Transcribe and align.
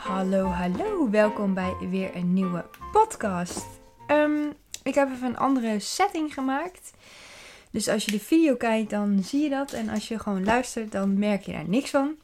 Hallo, 0.00 0.46
hallo. 0.46 1.10
Welkom 1.10 1.54
bij 1.54 1.76
weer 1.90 2.16
een 2.16 2.32
nieuwe 2.32 2.64
podcast. 2.92 3.66
Ehm, 4.06 4.50
ik 4.82 4.94
heb 4.94 5.10
even 5.10 5.26
een 5.26 5.36
andere 5.36 5.80
setting 5.80 6.34
gemaakt. 6.34 6.90
Dus 7.70 7.88
als 7.88 8.04
je 8.04 8.10
de 8.10 8.20
video 8.20 8.56
kijkt, 8.56 8.90
dan 8.90 9.22
zie 9.22 9.42
je 9.42 9.48
dat. 9.48 9.72
En 9.72 9.88
als 9.88 10.08
je 10.08 10.18
gewoon 10.18 10.44
luistert, 10.44 10.92
dan 10.92 11.18
merk 11.18 11.42
je 11.42 11.52
daar 11.52 11.68
niks 11.68 11.90
van. 11.90 12.14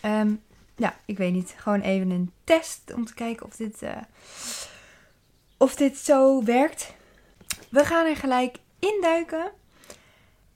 Ehm, 0.00 0.34
ja, 0.76 0.96
ik 1.04 1.18
weet 1.18 1.32
niet. 1.32 1.54
Gewoon 1.56 1.80
even 1.80 2.10
een 2.10 2.32
test 2.44 2.92
om 2.94 3.04
te 3.04 3.14
kijken 3.14 3.46
of 3.46 3.56
dit, 3.56 3.82
eh, 3.82 3.96
of 5.56 5.74
dit 5.74 5.96
zo 5.96 6.44
werkt. 6.44 6.94
We 7.70 7.84
gaan 7.84 8.06
er 8.06 8.16
gelijk 8.16 8.56
induiken. 8.78 9.50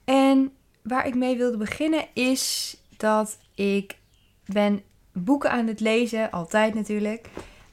En 0.03 0.53
waar 0.81 1.07
ik 1.07 1.15
mee 1.15 1.37
wilde 1.37 1.57
beginnen 1.57 2.05
is 2.13 2.77
dat 2.97 3.37
ik 3.55 3.97
ben 4.45 4.83
boeken 5.13 5.51
aan 5.51 5.67
het 5.67 5.79
lezen, 5.79 6.31
altijd 6.31 6.73
natuurlijk. 6.73 7.29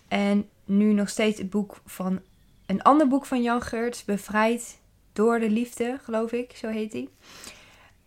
En 0.08 0.48
nu 0.64 0.92
nog 0.92 1.08
steeds 1.08 1.38
het 1.38 1.50
boek 1.50 1.80
van 1.86 2.20
een 2.66 2.82
ander 2.82 3.08
boek 3.08 3.26
van 3.26 3.42
Jan 3.42 3.62
Geurts, 3.62 4.04
Bevrijd 4.04 4.78
door 5.12 5.38
de 5.38 5.50
liefde, 5.50 5.98
geloof 6.02 6.32
ik, 6.32 6.52
zo 6.56 6.68
heet 6.68 6.92
hij. 6.92 7.08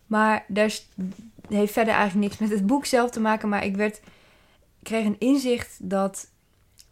Maar 0.06 0.44
daar 0.48 0.78
heeft 1.48 1.72
verder 1.72 1.94
eigenlijk 1.94 2.28
niks 2.28 2.38
met 2.38 2.58
het 2.58 2.66
boek 2.66 2.84
zelf 2.84 3.10
te 3.10 3.20
maken, 3.20 3.48
maar 3.48 3.64
ik 3.64 3.76
werd, 3.76 4.00
kreeg 4.82 5.04
een 5.04 5.18
inzicht 5.18 5.76
dat 5.90 6.28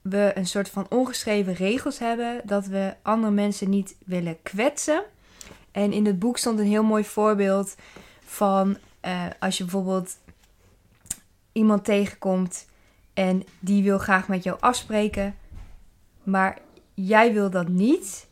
we 0.02 0.33
een 0.34 0.47
soort 0.47 0.69
van 0.69 0.86
ongeschreven 0.88 1.55
regels 1.55 1.98
hebben, 1.98 2.41
dat 2.45 2.66
we 2.66 2.95
andere 3.02 3.33
mensen 3.33 3.70
niet 3.70 3.97
willen 4.05 4.42
kwetsen. 4.42 5.02
En 5.70 5.92
in 5.92 6.06
het 6.06 6.19
boek 6.19 6.38
stond 6.38 6.59
een 6.59 6.66
heel 6.66 6.84
mooi 6.84 7.05
voorbeeld 7.05 7.74
van 8.24 8.77
uh, 9.05 9.27
als 9.38 9.59
je 9.59 9.64
bijvoorbeeld 9.64 10.16
iemand 11.52 11.84
tegenkomt 11.84 12.67
en 13.14 13.45
die 13.58 13.83
wil 13.83 13.98
graag 13.98 14.28
met 14.28 14.42
jou 14.42 14.56
afspreken, 14.61 15.36
maar 16.22 16.58
jij 16.95 17.33
wil 17.33 17.50
dat 17.50 17.69
niet, 17.69 18.28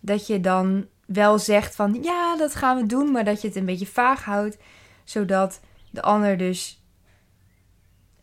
dat 0.00 0.26
je 0.26 0.40
dan 0.40 0.86
wel 1.06 1.38
zegt 1.38 1.74
van 1.74 1.98
ja, 2.02 2.36
dat 2.36 2.54
gaan 2.54 2.76
we 2.76 2.86
doen, 2.86 3.12
maar 3.12 3.24
dat 3.24 3.40
je 3.40 3.48
het 3.48 3.56
een 3.56 3.64
beetje 3.64 3.86
vaag 3.86 4.24
houdt, 4.24 4.56
zodat 5.04 5.60
de 5.90 6.02
ander 6.02 6.36
dus 6.36 6.82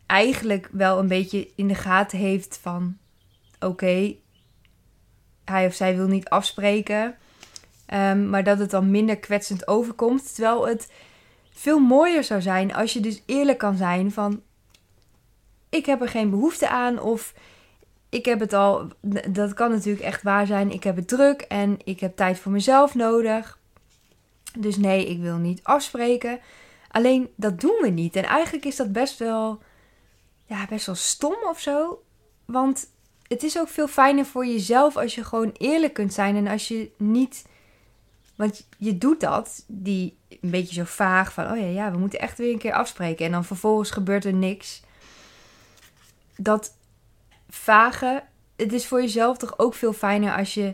eigenlijk 0.05 0.69
wel 0.71 0.99
een 0.99 1.07
beetje 1.07 1.51
in 1.55 1.67
de 1.67 1.75
gaten 1.75 2.17
heeft 2.17 2.59
van 2.61 2.97
oké, 3.59 4.15
hij 5.45 5.65
of 5.65 5.73
zij 5.73 5.95
wil 5.95 6.07
niet 6.07 6.29
afspreken, 6.29 7.15
um, 7.93 8.29
maar 8.29 8.43
dat 8.43 8.59
het 8.59 8.69
dan 8.69 8.91
minder 8.91 9.17
kwetsend 9.17 9.67
overkomt, 9.67 10.35
terwijl 10.35 10.67
het 10.67 10.91
veel 11.55 11.79
mooier 11.79 12.23
zou 12.23 12.41
zijn 12.41 12.73
als 12.73 12.93
je 12.93 12.99
dus 12.99 13.21
eerlijk 13.25 13.57
kan 13.57 13.77
zijn 13.77 14.11
van 14.11 14.41
ik 15.69 15.85
heb 15.85 16.01
er 16.01 16.09
geen 16.09 16.29
behoefte 16.29 16.69
aan 16.69 16.99
of 16.99 17.33
ik 18.09 18.25
heb 18.25 18.39
het 18.39 18.53
al, 18.53 18.87
dat 19.29 19.53
kan 19.53 19.71
natuurlijk 19.71 20.05
echt 20.05 20.23
waar 20.23 20.45
zijn. 20.45 20.71
Ik 20.71 20.83
heb 20.83 20.95
het 20.95 21.07
druk 21.07 21.41
en 21.41 21.77
ik 21.83 21.99
heb 21.99 22.15
tijd 22.15 22.39
voor 22.39 22.51
mezelf 22.51 22.95
nodig. 22.95 23.59
Dus 24.57 24.77
nee, 24.77 25.05
ik 25.09 25.19
wil 25.19 25.37
niet 25.37 25.59
afspreken. 25.63 26.39
Alleen 26.91 27.29
dat 27.35 27.59
doen 27.59 27.77
we 27.81 27.87
niet. 27.89 28.15
En 28.15 28.23
eigenlijk 28.23 28.65
is 28.65 28.75
dat 28.75 28.91
best 28.91 29.19
wel, 29.19 29.61
ja, 30.45 30.65
best 30.69 30.85
wel 30.85 30.95
stom 30.95 31.35
of 31.49 31.59
zo. 31.59 32.03
Want 32.45 32.89
het 33.27 33.43
is 33.43 33.59
ook 33.59 33.67
veel 33.67 33.87
fijner 33.87 34.25
voor 34.25 34.45
jezelf 34.45 34.97
als 34.97 35.15
je 35.15 35.23
gewoon 35.23 35.51
eerlijk 35.57 35.93
kunt 35.93 36.13
zijn 36.13 36.35
en 36.35 36.47
als 36.47 36.67
je 36.67 36.91
niet 36.97 37.45
want 38.35 38.67
je 38.77 38.97
doet 38.97 39.19
dat, 39.19 39.63
die 39.67 40.17
een 40.29 40.49
beetje 40.49 40.73
zo 40.73 40.83
vaag 40.83 41.33
van, 41.33 41.51
oh 41.51 41.57
ja, 41.57 41.65
ja, 41.65 41.91
we 41.91 41.97
moeten 41.97 42.19
echt 42.19 42.37
weer 42.37 42.51
een 42.51 42.57
keer 42.57 42.73
afspreken. 42.73 43.25
En 43.25 43.31
dan 43.31 43.45
vervolgens 43.45 43.91
gebeurt 43.91 44.25
er 44.25 44.33
niks. 44.33 44.81
Dat 46.37 46.73
vage, 47.49 48.23
het 48.55 48.73
is 48.73 48.87
voor 48.87 49.01
jezelf 49.01 49.37
toch 49.37 49.59
ook 49.59 49.73
veel 49.73 49.93
fijner 49.93 50.37
als 50.37 50.53
je 50.53 50.73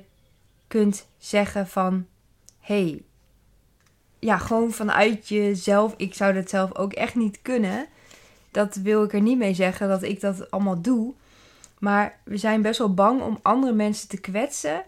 kunt 0.67 1.07
zeggen 1.17 1.67
van, 1.67 2.05
hey, 2.59 3.03
ja, 4.19 4.37
gewoon 4.37 4.71
vanuit 4.71 5.27
jezelf. 5.27 5.93
Ik 5.97 6.13
zou 6.13 6.33
dat 6.33 6.49
zelf 6.49 6.75
ook 6.75 6.93
echt 6.93 7.15
niet 7.15 7.39
kunnen. 7.41 7.87
Dat 8.51 8.75
wil 8.75 9.03
ik 9.03 9.13
er 9.13 9.21
niet 9.21 9.37
mee 9.37 9.53
zeggen 9.53 9.87
dat 9.87 10.03
ik 10.03 10.21
dat 10.21 10.51
allemaal 10.51 10.81
doe. 10.81 11.13
Maar 11.79 12.19
we 12.23 12.37
zijn 12.37 12.61
best 12.61 12.77
wel 12.77 12.93
bang 12.93 13.21
om 13.21 13.39
andere 13.41 13.73
mensen 13.73 14.07
te 14.07 14.19
kwetsen. 14.19 14.83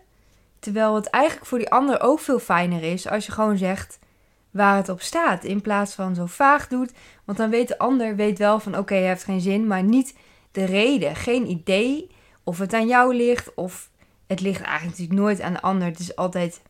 Terwijl 0.64 0.96
het 0.96 1.08
eigenlijk 1.08 1.46
voor 1.46 1.58
die 1.58 1.72
ander 1.72 2.02
ook 2.02 2.20
veel 2.20 2.40
fijner 2.40 2.84
is 2.84 3.08
als 3.08 3.26
je 3.26 3.32
gewoon 3.32 3.58
zegt 3.58 4.00
waar 4.52 4.76
het 4.76 4.90
op 4.90 5.02
staat. 5.02 5.44
In 5.44 5.62
plaats 5.62 5.94
van 5.94 6.16
zo 6.16 6.26
vaag 6.26 6.68
doet. 6.68 6.92
Want 7.24 7.38
dan 7.38 7.50
weet 7.50 7.68
de 7.68 7.78
ander 7.78 8.16
weet 8.16 8.38
wel 8.38 8.60
van 8.60 8.72
oké, 8.72 8.82
okay, 8.82 8.98
hij 8.98 9.08
heeft 9.08 9.24
geen 9.24 9.42
zin, 9.42 9.68
maar 9.68 9.84
niet 9.84 10.16
de 10.52 10.64
reden. 10.64 11.16
Geen 11.16 11.50
idee 11.50 12.10
of 12.44 12.60
het 12.60 12.74
aan 12.74 12.88
jou 12.88 13.16
ligt 13.16 13.54
of 13.54 13.90
het 14.28 14.42
ligt 14.42 14.62
eigenlijk 14.62 14.98
natuurlijk 14.98 15.20
nooit 15.20 15.42
aan 15.42 15.54
de 15.54 15.62
ander. 15.62 15.88
Het 15.88 16.00
is 16.00 16.16
altijd, 16.16 16.62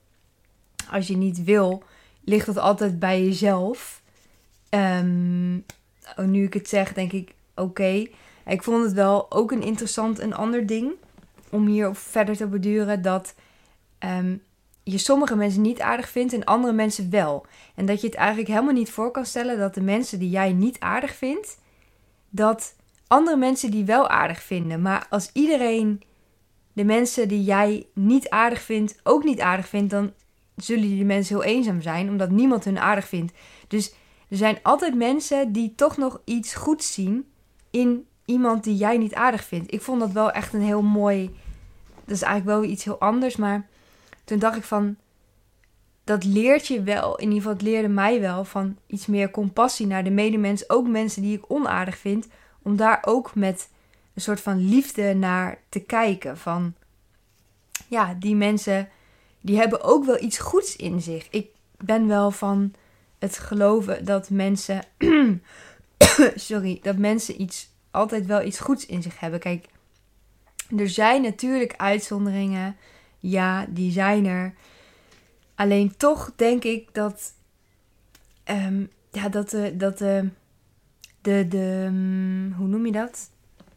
als 0.91 1.07
je 1.07 1.17
niet 1.17 1.43
wil, 1.43 1.83
ligt 2.23 2.47
het 2.47 2.57
altijd 2.57 2.99
bij 2.99 3.23
jezelf. 3.23 4.01
Um, 4.69 5.65
nu 6.15 6.45
ik 6.45 6.53
het 6.53 6.69
zeg, 6.69 6.93
denk 6.93 7.11
ik 7.11 7.33
oké. 7.55 8.07
Ik 8.45 8.63
vond 8.63 8.83
het 8.83 8.93
wel 8.93 9.31
ook 9.31 9.51
een 9.51 9.63
interessant, 9.63 10.19
een 10.19 10.35
ander 10.35 10.65
ding 10.65 10.91
om 11.49 11.67
hier 11.67 11.95
verder 11.95 12.35
te 12.37 12.47
beduren 12.47 13.01
dat 13.01 13.35
um, 14.05 14.43
je 14.83 14.97
sommige 14.97 15.35
mensen 15.35 15.61
niet 15.61 15.81
aardig 15.81 16.09
vindt 16.09 16.33
en 16.33 16.43
andere 16.43 16.73
mensen 16.73 17.09
wel. 17.09 17.45
En 17.75 17.85
dat 17.85 18.01
je 18.01 18.07
het 18.07 18.15
eigenlijk 18.15 18.47
helemaal 18.47 18.73
niet 18.73 18.91
voor 18.91 19.11
kan 19.11 19.25
stellen 19.25 19.57
dat 19.57 19.73
de 19.73 19.81
mensen 19.81 20.19
die 20.19 20.29
jij 20.29 20.53
niet 20.53 20.79
aardig 20.79 21.15
vindt, 21.15 21.59
dat 22.29 22.75
andere 23.07 23.37
mensen 23.37 23.71
die 23.71 23.85
wel 23.85 24.09
aardig 24.09 24.43
vinden. 24.43 24.81
Maar 24.81 25.05
als 25.09 25.29
iedereen 25.33 26.01
de 26.73 26.83
mensen 26.83 27.27
die 27.27 27.43
jij 27.43 27.87
niet 27.93 28.29
aardig 28.29 28.61
vindt 28.61 28.99
ook 29.03 29.23
niet 29.23 29.41
aardig 29.41 29.67
vindt, 29.67 29.91
dan 29.91 30.13
zullen 30.55 30.87
die 30.87 31.05
mensen 31.05 31.35
heel 31.35 31.43
eenzaam 31.43 31.81
zijn, 31.81 32.09
omdat 32.09 32.29
niemand 32.29 32.63
hun 32.63 32.79
aardig 32.79 33.07
vindt. 33.07 33.33
Dus 33.67 33.93
er 34.29 34.37
zijn 34.37 34.59
altijd 34.63 34.95
mensen 34.95 35.51
die 35.51 35.75
toch 35.75 35.97
nog 35.97 36.21
iets 36.25 36.55
goeds 36.55 36.93
zien 36.93 37.25
in 37.71 38.07
iemand 38.25 38.63
die 38.63 38.75
jij 38.75 38.97
niet 38.97 39.13
aardig 39.13 39.43
vindt. 39.43 39.73
Ik 39.73 39.81
vond 39.81 39.99
dat 39.99 40.11
wel 40.11 40.31
echt 40.31 40.53
een 40.53 40.61
heel 40.61 40.81
mooi. 40.81 41.35
Dat 42.05 42.15
is 42.15 42.21
eigenlijk 42.21 42.59
wel 42.59 42.69
iets 42.69 42.83
heel 42.83 42.99
anders, 42.99 43.35
maar 43.35 43.67
toen 44.23 44.39
dacht 44.39 44.57
ik 44.57 44.63
van, 44.63 44.97
dat 46.03 46.23
leert 46.23 46.67
je 46.67 46.83
wel, 46.83 47.15
in 47.15 47.23
ieder 47.23 47.37
geval 47.37 47.53
het 47.53 47.61
leerde 47.61 47.87
mij 47.87 48.19
wel, 48.21 48.45
van 48.45 48.77
iets 48.87 49.05
meer 49.05 49.31
compassie 49.31 49.87
naar 49.87 50.03
de 50.03 50.09
medemens. 50.09 50.69
Ook 50.69 50.87
mensen 50.87 51.21
die 51.21 51.37
ik 51.37 51.51
onaardig 51.51 51.97
vind, 51.97 52.27
om 52.61 52.75
daar 52.75 52.99
ook 53.05 53.35
met 53.35 53.69
een 54.13 54.21
soort 54.21 54.41
van 54.41 54.69
liefde 54.69 55.13
naar 55.13 55.59
te 55.69 55.79
kijken. 55.79 56.37
Van, 56.37 56.73
ja, 57.87 58.13
die 58.19 58.35
mensen, 58.35 58.89
die 59.41 59.57
hebben 59.57 59.83
ook 59.83 60.05
wel 60.05 60.21
iets 60.21 60.37
goeds 60.37 60.75
in 60.75 61.01
zich. 61.01 61.27
Ik 61.29 61.47
ben 61.77 62.07
wel 62.07 62.31
van 62.31 62.73
het 63.19 63.37
geloven 63.37 64.05
dat 64.05 64.29
mensen, 64.29 64.83
sorry, 66.35 66.79
dat 66.81 66.97
mensen 66.97 67.41
iets, 67.41 67.69
altijd 67.91 68.25
wel 68.25 68.41
iets 68.41 68.59
goeds 68.59 68.85
in 68.85 69.01
zich 69.01 69.19
hebben. 69.19 69.39
Kijk, 69.39 69.65
er 70.77 70.89
zijn 70.89 71.21
natuurlijk 71.21 71.73
uitzonderingen 71.77 72.75
ja, 73.29 73.65
die 73.69 73.91
zijn 73.91 74.25
er. 74.25 74.53
Alleen 75.55 75.97
toch 75.97 76.31
denk 76.35 76.63
ik 76.63 76.93
dat, 76.93 77.33
um, 78.45 78.89
ja, 79.11 79.29
dat, 79.29 79.49
de, 79.49 79.77
dat 79.77 79.97
de, 79.97 80.29
de, 81.21 81.47
de, 81.47 81.83
um, 81.85 82.53
hoe 82.57 82.67
noem 82.67 82.85
je 82.85 82.91
dat? 82.91 83.29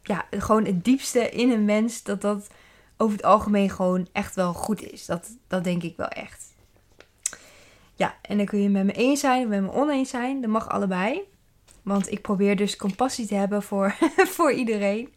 Ja, 0.03 0.25
gewoon 0.31 0.65
het 0.65 0.83
diepste 0.83 1.29
in 1.29 1.51
een 1.51 1.65
mens, 1.65 2.03
dat 2.03 2.21
dat 2.21 2.47
over 2.97 3.17
het 3.17 3.25
algemeen 3.25 3.69
gewoon 3.69 4.07
echt 4.11 4.35
wel 4.35 4.53
goed 4.53 4.81
is. 4.91 5.05
Dat, 5.05 5.37
dat 5.47 5.63
denk 5.63 5.83
ik 5.83 5.97
wel 5.97 6.07
echt. 6.07 6.53
Ja, 7.95 8.15
en 8.21 8.37
dan 8.37 8.45
kun 8.45 8.61
je 8.61 8.69
met 8.69 8.85
me 8.85 8.91
eens 8.91 9.19
zijn 9.19 9.43
of 9.43 9.49
met 9.49 9.61
me 9.61 9.71
oneens 9.71 10.09
zijn. 10.09 10.41
Dat 10.41 10.49
mag 10.49 10.69
allebei. 10.69 11.21
Want 11.81 12.11
ik 12.11 12.21
probeer 12.21 12.55
dus 12.55 12.75
compassie 12.75 13.27
te 13.27 13.35
hebben 13.35 13.63
voor, 13.63 13.95
voor 14.35 14.51
iedereen 14.51 15.09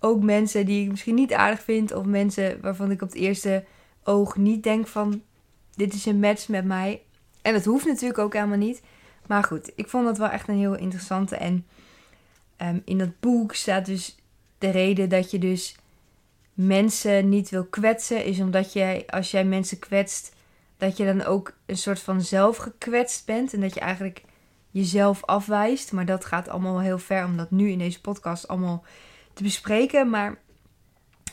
ook 0.00 0.22
mensen 0.22 0.66
die 0.66 0.82
ik 0.82 0.90
misschien 0.90 1.14
niet 1.14 1.32
aardig 1.32 1.62
vind. 1.62 1.92
Of 1.92 2.04
mensen 2.04 2.60
waarvan 2.60 2.90
ik 2.90 3.02
op 3.02 3.08
het 3.08 3.16
eerste 3.18 3.64
oog 4.04 4.36
niet 4.36 4.62
denk 4.62 4.86
van 4.86 5.22
dit 5.74 5.94
is 5.94 6.06
een 6.06 6.20
match 6.20 6.48
met 6.48 6.64
mij. 6.64 7.02
En 7.42 7.52
dat 7.52 7.64
hoeft 7.64 7.86
natuurlijk 7.86 8.18
ook 8.18 8.32
helemaal 8.32 8.58
niet. 8.58 8.82
Maar 9.26 9.44
goed, 9.44 9.72
ik 9.74 9.88
vond 9.88 10.04
dat 10.04 10.18
wel 10.18 10.28
echt 10.28 10.48
een 10.48 10.58
heel 10.58 10.76
interessante. 10.76 11.36
En 11.36 11.66
ehm, 12.56 12.78
in 12.84 12.98
dat 12.98 13.20
boek 13.20 13.54
staat 13.54 13.86
dus 13.86 14.16
de 14.58 14.70
reden 14.70 15.08
dat 15.08 15.30
je 15.30 15.38
dus 15.38 15.76
mensen 16.54 17.28
niet 17.28 17.48
wil 17.48 17.64
kwetsen. 17.64 18.24
Is 18.24 18.40
omdat 18.40 18.72
jij, 18.72 19.04
als 19.06 19.30
jij 19.30 19.44
mensen 19.44 19.78
kwetst, 19.78 20.34
dat 20.76 20.96
je 20.96 21.04
dan 21.04 21.24
ook 21.24 21.56
een 21.66 21.76
soort 21.76 22.00
van 22.00 22.20
zelf 22.20 22.56
gekwetst 22.56 23.26
bent. 23.26 23.52
En 23.52 23.60
dat 23.60 23.74
je 23.74 23.80
eigenlijk 23.80 24.22
jezelf 24.70 25.24
afwijst. 25.24 25.92
Maar 25.92 26.06
dat 26.06 26.24
gaat 26.24 26.48
allemaal 26.48 26.80
heel 26.80 26.98
ver 26.98 27.24
om 27.24 27.36
dat 27.36 27.50
nu 27.50 27.70
in 27.70 27.78
deze 27.78 28.00
podcast 28.00 28.48
allemaal 28.48 28.84
te 29.40 29.46
bespreken. 29.46 30.10
Maar 30.10 30.38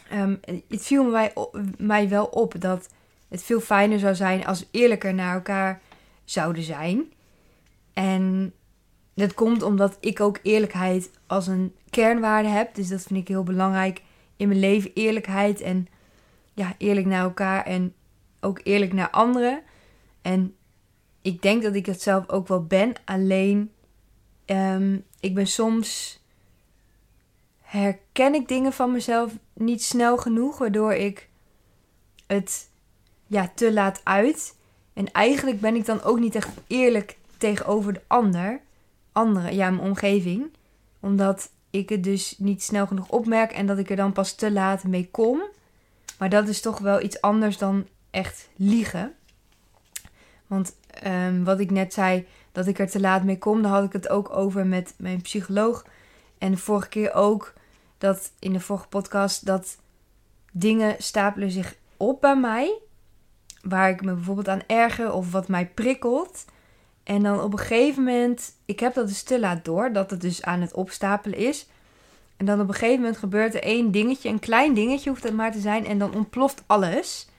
ehm, 0.09 0.36
het 0.68 0.86
viel 0.86 1.04
mij, 1.04 1.33
mij 1.77 2.09
wel 2.09 2.25
op 2.25 2.62
dat 2.62 2.89
het 3.27 3.44
veel 3.44 3.59
fijner 3.59 4.00
zou 4.00 4.15
zijn 4.15 4.45
als 4.45 4.59
we 4.59 4.68
eerlijker 4.71 5.13
naar 5.13 5.33
elkaar 5.33 5.81
zouden 6.24 6.63
zijn. 6.63 7.13
En 7.94 8.54
dat 9.13 9.33
komt 9.33 9.62
omdat 9.62 9.98
ik 10.00 10.19
ook 10.19 10.39
eerlijkheid 10.44 11.12
als 11.25 11.48
een 11.48 11.75
kernwaarde 11.89 12.50
heb. 12.50 12.75
Dus 12.75 12.88
dat 12.88 13.01
vind 13.01 13.19
ik 13.19 13.27
heel 13.27 13.44
belangrijk 13.44 14.01
in 14.38 14.48
mijn 14.48 14.59
leven. 14.59 14.92
Eerlijkheid 14.94 15.62
en 15.62 15.88
ja, 16.54 16.75
eerlijk 16.77 17.06
naar 17.06 17.24
elkaar 17.24 17.65
en 17.65 17.94
ook 18.39 18.59
eerlijk 18.63 18.94
naar 18.94 19.09
anderen. 19.09 19.62
En 20.21 20.56
ik 21.21 21.42
denk 21.42 21.63
dat 21.63 21.75
ik 21.75 21.86
het 21.86 22.01
zelf 22.01 22.30
ook 22.30 22.48
wel 22.48 22.63
ben. 22.63 22.94
Alleen, 23.06 23.71
um, 24.45 25.04
ik 25.19 25.33
ben 25.33 25.48
soms 25.48 26.19
herken 27.67 28.33
ik 28.33 28.47
dingen 28.47 28.73
van 28.73 28.91
mezelf 28.91 29.31
niet 29.53 29.83
snel 29.83 30.17
genoeg, 30.17 30.57
waardoor 30.57 30.93
ik 30.93 31.29
het 32.27 32.69
ja, 33.27 33.51
te 33.55 33.73
laat 33.73 34.01
uit. 34.03 34.55
En 34.93 35.11
eigenlijk 35.11 35.59
ben 35.59 35.75
ik 35.75 35.85
dan 35.85 36.03
ook 36.03 36.19
niet 36.19 36.35
echt 36.35 36.49
eerlijk 36.67 37.17
tegenover 37.37 37.93
de 37.93 38.01
ander, 38.07 38.59
andere, 39.11 39.55
ja, 39.55 39.69
mijn 39.69 39.87
omgeving. 39.87 40.45
Omdat 40.99 41.49
ik 41.69 41.89
het 41.89 42.03
dus 42.03 42.35
niet 42.37 42.63
snel 42.63 42.87
genoeg 42.87 43.09
opmerk 43.09 43.51
en 43.51 43.65
dat 43.65 43.77
ik 43.77 43.89
er 43.89 43.95
dan 43.95 44.11
pas 44.11 44.33
te 44.33 44.51
laat 44.51 44.83
mee 44.83 45.09
kom. 45.11 45.41
Maar 46.17 46.29
dat 46.29 46.47
is 46.47 46.61
toch 46.61 46.79
wel 46.79 47.01
iets 47.01 47.21
anders 47.21 47.57
dan 47.57 47.87
echt 48.09 48.49
liegen. 48.55 49.13
Want 50.47 50.75
um, 51.05 51.43
wat 51.43 51.59
ik 51.59 51.71
net 51.71 51.93
zei, 51.93 52.27
dat 52.51 52.67
ik 52.67 52.79
er 52.79 52.89
te 52.89 52.99
laat 52.99 53.23
mee 53.23 53.37
kom, 53.37 53.61
daar 53.61 53.71
had 53.71 53.83
ik 53.83 53.93
het 53.93 54.09
ook 54.09 54.29
over 54.29 54.67
met 54.67 54.93
mijn 54.97 55.21
psycholoog. 55.21 55.85
En 56.37 56.51
de 56.51 56.57
vorige 56.57 56.89
keer 56.89 57.13
ook, 57.13 57.53
dat 57.97 58.31
in 58.39 58.53
de 58.53 58.59
vorige 58.59 58.88
podcast, 58.88 59.45
dat 59.45 59.77
dingen 60.51 60.95
stapelen 60.97 61.51
zich 61.51 61.75
op 61.97 62.21
bij 62.21 62.35
mij. 62.35 62.79
Waar 63.61 63.89
ik 63.89 64.01
me 64.01 64.13
bijvoorbeeld 64.13 64.47
aan 64.47 64.63
erger 64.67 65.11
of 65.11 65.31
wat 65.31 65.47
mij 65.47 65.67
prikkelt. 65.67 66.45
En 67.03 67.23
dan 67.23 67.41
op 67.41 67.51
een 67.51 67.59
gegeven 67.59 68.03
moment, 68.03 68.53
ik 68.65 68.79
heb 68.79 68.94
dat 68.94 69.07
dus 69.07 69.23
te 69.23 69.39
laat 69.39 69.65
door, 69.65 69.94
dat 69.94 70.11
het 70.11 70.21
dus 70.21 70.44
aan 70.44 70.61
het 70.61 70.73
opstapelen 70.73 71.39
is. 71.39 71.67
En 72.38 72.45
dan 72.45 72.61
op 72.61 72.67
een 72.67 72.73
gegeven 72.73 72.99
moment 72.99 73.17
gebeurt 73.17 73.55
er 73.55 73.63
één 73.63 73.91
dingetje, 73.91 74.29
een 74.29 74.39
klein 74.39 74.73
dingetje 74.73 75.09
hoeft 75.09 75.23
het 75.23 75.33
maar 75.33 75.51
te 75.51 75.59
zijn. 75.59 75.85
En 75.85 75.99
dan 75.99 76.15
ontploft 76.15 76.63
alles. 76.65 77.29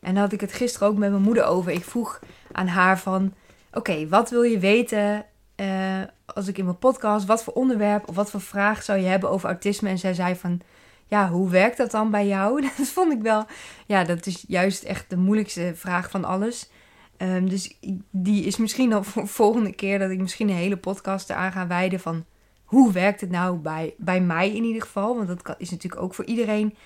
En 0.00 0.14
daar 0.14 0.22
had 0.22 0.32
ik 0.32 0.40
het 0.40 0.52
gisteren 0.52 0.88
ook 0.88 0.96
met 0.96 1.10
mijn 1.10 1.22
moeder 1.22 1.44
over. 1.44 1.72
Ik 1.72 1.84
vroeg 1.84 2.20
aan 2.52 2.66
haar 2.66 2.98
van, 2.98 3.34
oké, 3.72 4.08
wat 4.08 4.30
wil 4.30 4.42
je 4.42 4.58
weten 4.58 5.24
uh, 5.60 6.02
als 6.24 6.48
ik 6.48 6.58
in 6.58 6.64
mijn 6.64 6.78
podcast, 6.78 7.26
wat 7.26 7.42
voor 7.42 7.52
onderwerp 7.52 8.08
of 8.08 8.14
wat 8.14 8.30
voor 8.30 8.40
vraag 8.40 8.82
zou 8.82 8.98
je 8.98 9.06
hebben 9.06 9.30
over 9.30 9.48
autisme? 9.48 9.88
En 9.88 9.98
zij 9.98 10.14
zei 10.14 10.36
van, 10.36 10.60
ja, 11.06 11.28
hoe 11.28 11.50
werkt 11.50 11.76
dat 11.76 11.90
dan 11.90 12.10
bij 12.10 12.26
jou? 12.26 12.60
Dat 12.78 12.86
vond 12.86 13.12
ik 13.12 13.22
wel, 13.22 13.46
ja, 13.86 14.04
dat 14.04 14.26
is 14.26 14.44
juist 14.48 14.82
echt 14.82 15.10
de 15.10 15.16
moeilijkste 15.16 15.72
vraag 15.74 16.10
van 16.10 16.24
alles. 16.24 16.70
Um, 17.18 17.48
dus 17.48 17.78
die 18.10 18.44
is 18.44 18.56
misschien 18.56 18.92
al 18.92 19.02
voor 19.02 19.28
volgende 19.28 19.72
keer 19.72 19.98
dat 19.98 20.10
ik 20.10 20.20
misschien 20.20 20.48
een 20.48 20.54
hele 20.54 20.76
podcast 20.76 21.30
eraan 21.30 21.52
ga 21.52 21.66
wijden 21.66 22.00
van 22.00 22.24
hoe 22.64 22.92
werkt 22.92 23.20
het 23.20 23.30
nou 23.30 23.56
bij, 23.56 23.94
bij 23.96 24.20
mij 24.20 24.54
in 24.54 24.64
ieder 24.64 24.82
geval? 24.82 25.16
Want 25.16 25.28
dat 25.28 25.54
is 25.58 25.70
natuurlijk 25.70 26.02
ook 26.02 26.14
voor 26.14 26.24
iedereen 26.24 26.76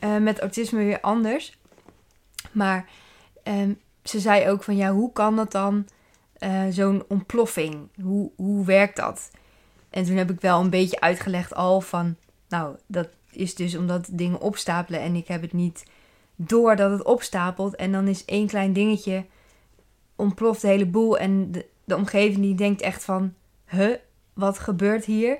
uh, 0.00 0.16
met 0.16 0.40
autisme 0.40 0.84
weer 0.84 1.00
anders. 1.00 1.58
Maar 2.52 2.88
um, 3.44 3.80
ze 4.04 4.20
zei 4.20 4.48
ook 4.48 4.62
van 4.62 4.76
ja, 4.76 4.92
hoe 4.92 5.12
kan 5.12 5.36
dat 5.36 5.52
dan? 5.52 5.86
Uh, 6.44 6.62
Zo'n 6.70 7.04
ontploffing. 7.08 7.88
Hoe, 8.00 8.30
hoe 8.36 8.64
werkt 8.64 8.96
dat? 8.96 9.30
En 9.90 10.04
toen 10.04 10.16
heb 10.16 10.30
ik 10.30 10.40
wel 10.40 10.60
een 10.60 10.70
beetje 10.70 11.00
uitgelegd 11.00 11.54
al 11.54 11.80
van, 11.80 12.16
nou, 12.48 12.76
dat 12.86 13.08
is 13.30 13.54
dus 13.54 13.76
omdat 13.76 14.08
dingen 14.10 14.40
opstapelen 14.40 15.00
en 15.00 15.14
ik 15.14 15.28
heb 15.28 15.42
het 15.42 15.52
niet 15.52 15.84
door 16.36 16.76
dat 16.76 16.90
het 16.90 17.02
opstapelt. 17.02 17.76
En 17.76 17.92
dan 17.92 18.08
is 18.08 18.24
één 18.24 18.46
klein 18.46 18.72
dingetje 18.72 19.24
ontploft 20.16 20.60
de 20.60 20.68
hele 20.68 20.86
boel. 20.86 21.18
En 21.18 21.52
de, 21.52 21.66
de 21.84 21.96
omgeving 21.96 22.40
die 22.40 22.54
denkt 22.54 22.80
echt 22.80 23.04
van, 23.04 23.34
huh, 23.66 23.96
wat 24.32 24.58
gebeurt 24.58 25.04
hier? 25.04 25.38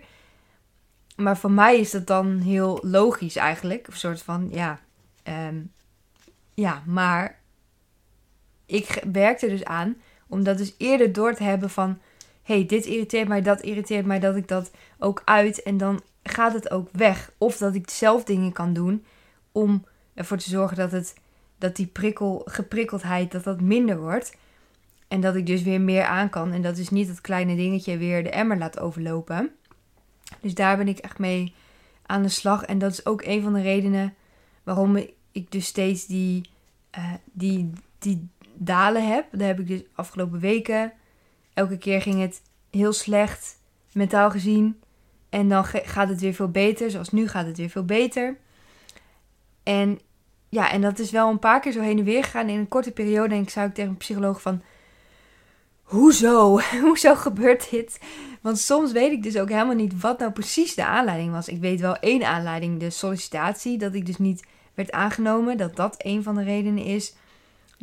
Maar 1.16 1.38
voor 1.38 1.50
mij 1.50 1.78
is 1.78 1.90
dat 1.90 2.06
dan 2.06 2.38
heel 2.38 2.78
logisch 2.82 3.37
eigenlijk. 3.37 3.87
Een 3.87 3.96
soort 3.96 4.22
van, 4.22 4.49
ja, 4.50 4.81
um, 5.49 5.72
ja, 6.54 6.82
maar 6.87 7.40
ik 8.66 9.04
werk 9.12 9.43
er 9.43 9.49
dus 9.49 9.64
aan 9.64 9.96
om 10.32 10.43
dat 10.43 10.58
dus 10.58 10.75
eerder 10.79 11.12
door 11.12 11.34
te 11.34 11.43
hebben 11.43 11.70
van... 11.70 11.99
hey, 12.43 12.67
dit 12.67 12.87
irriteert 12.87 13.29
mij, 13.29 13.43
dat 13.43 13.61
irriteert 13.61 14.06
mij, 14.06 14.19
dat 14.19 14.37
ik 14.37 14.49
dat 14.49 14.70
ook 14.99 15.23
uit. 15.25 15.62
En 15.62 15.76
dan 15.76 16.00
gaat 16.23 16.52
het 16.52 16.70
ook 16.70 16.88
weg. 16.93 17.32
Of 17.38 17.56
dat 17.56 17.75
ik 17.75 17.90
zelf 17.90 18.25
dingen 18.25 18.52
kan 18.52 18.73
doen 18.73 19.05
om 19.52 19.84
ervoor 20.14 20.37
te 20.37 20.49
zorgen 20.49 20.76
dat, 20.76 20.93
het, 20.93 21.14
dat 21.58 21.76
die 21.76 21.87
prikkel, 21.87 22.43
geprikkeldheid 22.44 23.32
dat 23.32 23.44
dat 23.44 23.61
minder 23.61 24.00
wordt. 24.00 24.37
En 25.08 25.20
dat 25.20 25.34
ik 25.34 25.46
dus 25.46 25.62
weer 25.62 25.81
meer 25.81 26.05
aan 26.05 26.31
kan. 26.31 26.52
En 26.52 26.62
dat 26.62 26.76
is 26.76 26.88
niet 26.88 27.08
dat 27.08 27.20
kleine 27.20 27.56
dingetje 27.56 27.96
weer 27.96 28.23
de 28.23 28.31
emmer 28.31 28.58
laat 28.58 28.78
overlopen. 28.78 29.50
Dus 30.40 30.55
daar 30.55 30.76
ben 30.76 30.88
ik 30.88 30.99
echt 30.99 31.19
mee 31.19 31.55
aan 32.06 32.23
de 32.23 32.28
slag. 32.28 32.64
En 32.64 32.78
dat 32.78 32.93
is 32.93 33.06
ook 33.06 33.23
een 33.23 33.43
van 33.43 33.52
de 33.52 33.62
redenen 33.62 34.14
waarom 34.62 34.96
ik 35.32 35.50
dus 35.50 35.67
steeds 35.67 36.06
die, 36.06 36.50
uh, 36.99 37.12
die, 37.32 37.73
die 37.99 38.28
dalen 38.64 39.09
heb. 39.09 39.26
Dat 39.31 39.41
heb 39.41 39.61
ik 39.61 39.67
dus 39.67 39.82
afgelopen 39.94 40.41
weken. 40.41 40.93
Elke 41.55 41.79
keer 41.79 42.03
ging 42.03 42.20
het 42.20 42.43
heel 42.70 42.93
slecht, 42.93 43.59
mentaal 43.93 44.31
gezien. 44.31 44.81
En 45.29 45.49
dan 45.49 45.64
gaat 45.64 46.09
het 46.09 46.20
weer 46.20 46.35
veel 46.35 46.50
beter. 46.50 46.91
Zoals 46.91 47.11
nu 47.11 47.29
gaat 47.29 47.47
het 47.47 47.56
weer 47.56 47.70
veel 47.70 47.85
beter. 47.85 48.37
En 49.62 50.00
ja, 50.49 50.70
en 50.70 50.81
dat 50.81 50.99
is 50.99 51.11
wel 51.11 51.31
een 51.31 51.38
paar 51.38 51.61
keer 51.61 51.73
zo 51.73 51.81
heen 51.81 51.99
en 51.99 52.05
weer 52.05 52.25
gegaan 52.25 52.49
in 52.49 52.59
een 52.59 52.69
korte 52.69 52.91
periode. 52.91 53.35
En 53.35 53.43
ik 53.43 53.50
zou 53.50 53.69
ik 53.69 53.75
tegen 53.75 53.91
een 53.91 53.97
psycholoog 53.97 54.43
van... 54.43 54.62
Hoezo? 55.82 56.61
Hoezo 56.81 57.14
gebeurt 57.14 57.70
dit? 57.70 58.00
Want 58.41 58.59
soms 58.59 58.93
weet 58.93 59.12
ik 59.12 59.23
dus 59.23 59.37
ook 59.37 59.49
helemaal 59.49 59.75
niet 59.75 60.00
wat 60.00 60.19
nou 60.19 60.32
precies 60.32 60.75
de 60.75 60.85
aanleiding 60.85 61.32
was. 61.32 61.49
Ik 61.49 61.61
weet 61.61 61.81
wel 61.81 61.97
één 61.97 62.26
aanleiding, 62.26 62.81
de 62.81 62.91
sollicitatie. 62.91 63.79
Dat 63.79 63.94
ik 63.94 64.06
dus 64.06 64.19
niet 64.19 64.44
werd 64.75 64.91
aangenomen. 64.93 65.56
Dat 65.56 65.76
dat 65.76 65.94
een 65.99 66.23
van 66.23 66.35
de 66.35 66.43
redenen 66.43 66.85
is 66.85 67.14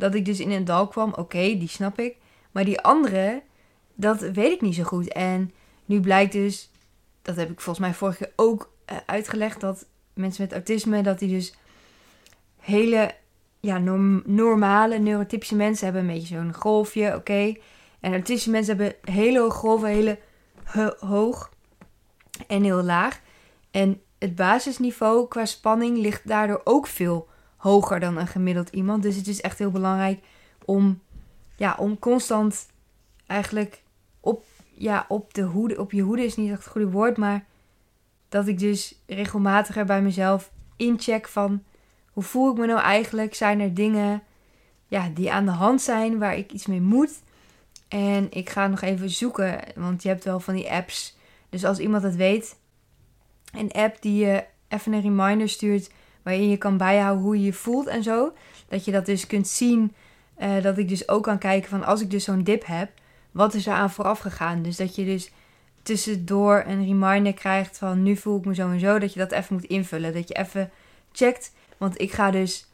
dat 0.00 0.14
ik 0.14 0.24
dus 0.24 0.40
in 0.40 0.50
een 0.50 0.64
dal 0.64 0.88
kwam. 0.88 1.12
Oké, 1.14 1.38
die 1.38 1.68
snap 1.68 1.98
ik. 1.98 2.16
Maar 2.50 2.64
die 2.64 2.80
andere, 2.80 3.42
dat 3.94 4.20
weet 4.20 4.52
ik 4.52 4.60
niet 4.60 4.74
zo 4.74 4.82
goed. 4.82 5.12
En 5.12 5.52
nu 5.84 6.00
blijkt 6.00 6.32
dus, 6.32 6.70
dat 7.22 7.36
heb 7.36 7.50
ik 7.50 7.60
volgens 7.60 7.86
mij 7.86 7.94
vorige 7.94 8.18
keer 8.18 8.32
ook 8.36 8.72
uh, 8.92 8.96
uitgelegd, 9.06 9.60
dat 9.60 9.86
mensen 10.14 10.42
met 10.42 10.52
autisme, 10.52 11.02
dat 11.02 11.18
die 11.18 11.28
dus 11.28 11.54
hele 12.58 13.14
ja, 13.60 13.78
norm 13.78 14.22
normale 14.26 14.98
neurotypische 14.98 15.56
mensen 15.56 15.84
hebben 15.84 16.02
een 16.02 16.14
beetje 16.14 16.36
zo'n 16.36 16.54
golfje, 16.54 17.14
oké. 17.14 17.54
En 18.00 18.12
autistische 18.12 18.50
mensen 18.50 18.76
hebben 18.76 19.14
hele 19.14 19.50
golven, 19.50 19.88
hele 19.88 20.18
hoog 20.98 21.50
en 22.46 22.62
heel 22.62 22.82
laag. 22.82 23.20
En 23.70 24.00
het 24.18 24.34
basisniveau 24.34 25.28
qua 25.28 25.44
spanning 25.44 25.98
ligt 25.98 26.28
daardoor 26.28 26.60
ook 26.64 26.86
veel 26.86 27.28
hoger 27.60 28.00
dan 28.00 28.16
een 28.16 28.26
gemiddeld 28.26 28.68
iemand. 28.68 29.02
Dus 29.02 29.16
het 29.16 29.26
is 29.26 29.40
echt 29.40 29.58
heel 29.58 29.70
belangrijk 29.70 30.20
om, 30.64 31.00
ja, 31.56 31.76
om 31.78 31.98
constant 31.98 32.66
eigenlijk 33.26 33.82
op, 34.20 34.44
ja, 34.74 35.04
op, 35.08 35.34
de 35.34 35.42
hoede, 35.42 35.80
op 35.80 35.92
je 35.92 36.02
hoede 36.02 36.24
is 36.24 36.36
niet 36.36 36.50
echt 36.50 36.64
het 36.64 36.72
goede 36.72 36.90
woord, 36.90 37.16
maar 37.16 37.44
dat 38.28 38.46
ik 38.46 38.58
dus 38.58 38.94
regelmatiger 39.06 39.84
bij 39.84 40.02
mezelf 40.02 40.50
incheck 40.76 41.28
van 41.28 41.62
hoe 42.10 42.22
voel 42.22 42.50
ik 42.50 42.58
me 42.58 42.66
nou 42.66 42.80
eigenlijk? 42.80 43.34
Zijn 43.34 43.60
er 43.60 43.74
dingen 43.74 44.22
ja, 44.86 45.08
die 45.14 45.32
aan 45.32 45.44
de 45.44 45.50
hand 45.50 45.82
zijn 45.82 46.18
waar 46.18 46.36
ik 46.36 46.52
iets 46.52 46.66
mee 46.66 46.80
moet? 46.80 47.22
En 47.88 48.26
ik 48.30 48.50
ga 48.50 48.66
nog 48.66 48.80
even 48.80 49.10
zoeken, 49.10 49.60
want 49.74 50.02
je 50.02 50.08
hebt 50.08 50.24
wel 50.24 50.40
van 50.40 50.54
die 50.54 50.70
apps. 50.70 51.16
Dus 51.48 51.64
als 51.64 51.78
iemand 51.78 52.02
het 52.02 52.16
weet, 52.16 52.56
een 53.52 53.72
app 53.72 54.02
die 54.02 54.26
je 54.26 54.44
even 54.68 54.92
een 54.92 55.00
reminder 55.00 55.48
stuurt 55.48 55.90
waarin 56.22 56.48
je 56.48 56.56
kan 56.56 56.76
bijhouden 56.76 57.24
hoe 57.24 57.38
je 57.38 57.44
je 57.44 57.52
voelt 57.52 57.86
en 57.86 58.02
zo. 58.02 58.32
Dat 58.68 58.84
je 58.84 58.92
dat 58.92 59.06
dus 59.06 59.26
kunt 59.26 59.48
zien. 59.48 59.94
Uh, 60.40 60.62
dat 60.62 60.78
ik 60.78 60.88
dus 60.88 61.08
ook 61.08 61.22
kan 61.22 61.38
kijken 61.38 61.68
van 61.68 61.84
als 61.84 62.00
ik 62.00 62.10
dus 62.10 62.24
zo'n 62.24 62.42
dip 62.42 62.66
heb, 62.66 62.90
wat 63.30 63.54
is 63.54 63.66
er 63.66 63.72
aan 63.72 63.90
vooraf 63.90 64.18
gegaan? 64.18 64.62
Dus 64.62 64.76
dat 64.76 64.94
je 64.94 65.04
dus 65.04 65.30
tussendoor 65.82 66.64
een 66.66 66.86
reminder 66.86 67.34
krijgt 67.34 67.78
van 67.78 68.02
nu 68.02 68.16
voel 68.16 68.38
ik 68.38 68.44
me 68.44 68.54
zo 68.54 68.70
en 68.70 68.80
zo. 68.80 68.98
Dat 68.98 69.12
je 69.12 69.18
dat 69.18 69.32
even 69.32 69.54
moet 69.54 69.64
invullen. 69.64 70.12
Dat 70.12 70.28
je 70.28 70.34
even 70.34 70.70
checkt. 71.12 71.52
Want 71.76 72.00
ik 72.00 72.12
ga 72.12 72.30
dus 72.30 72.66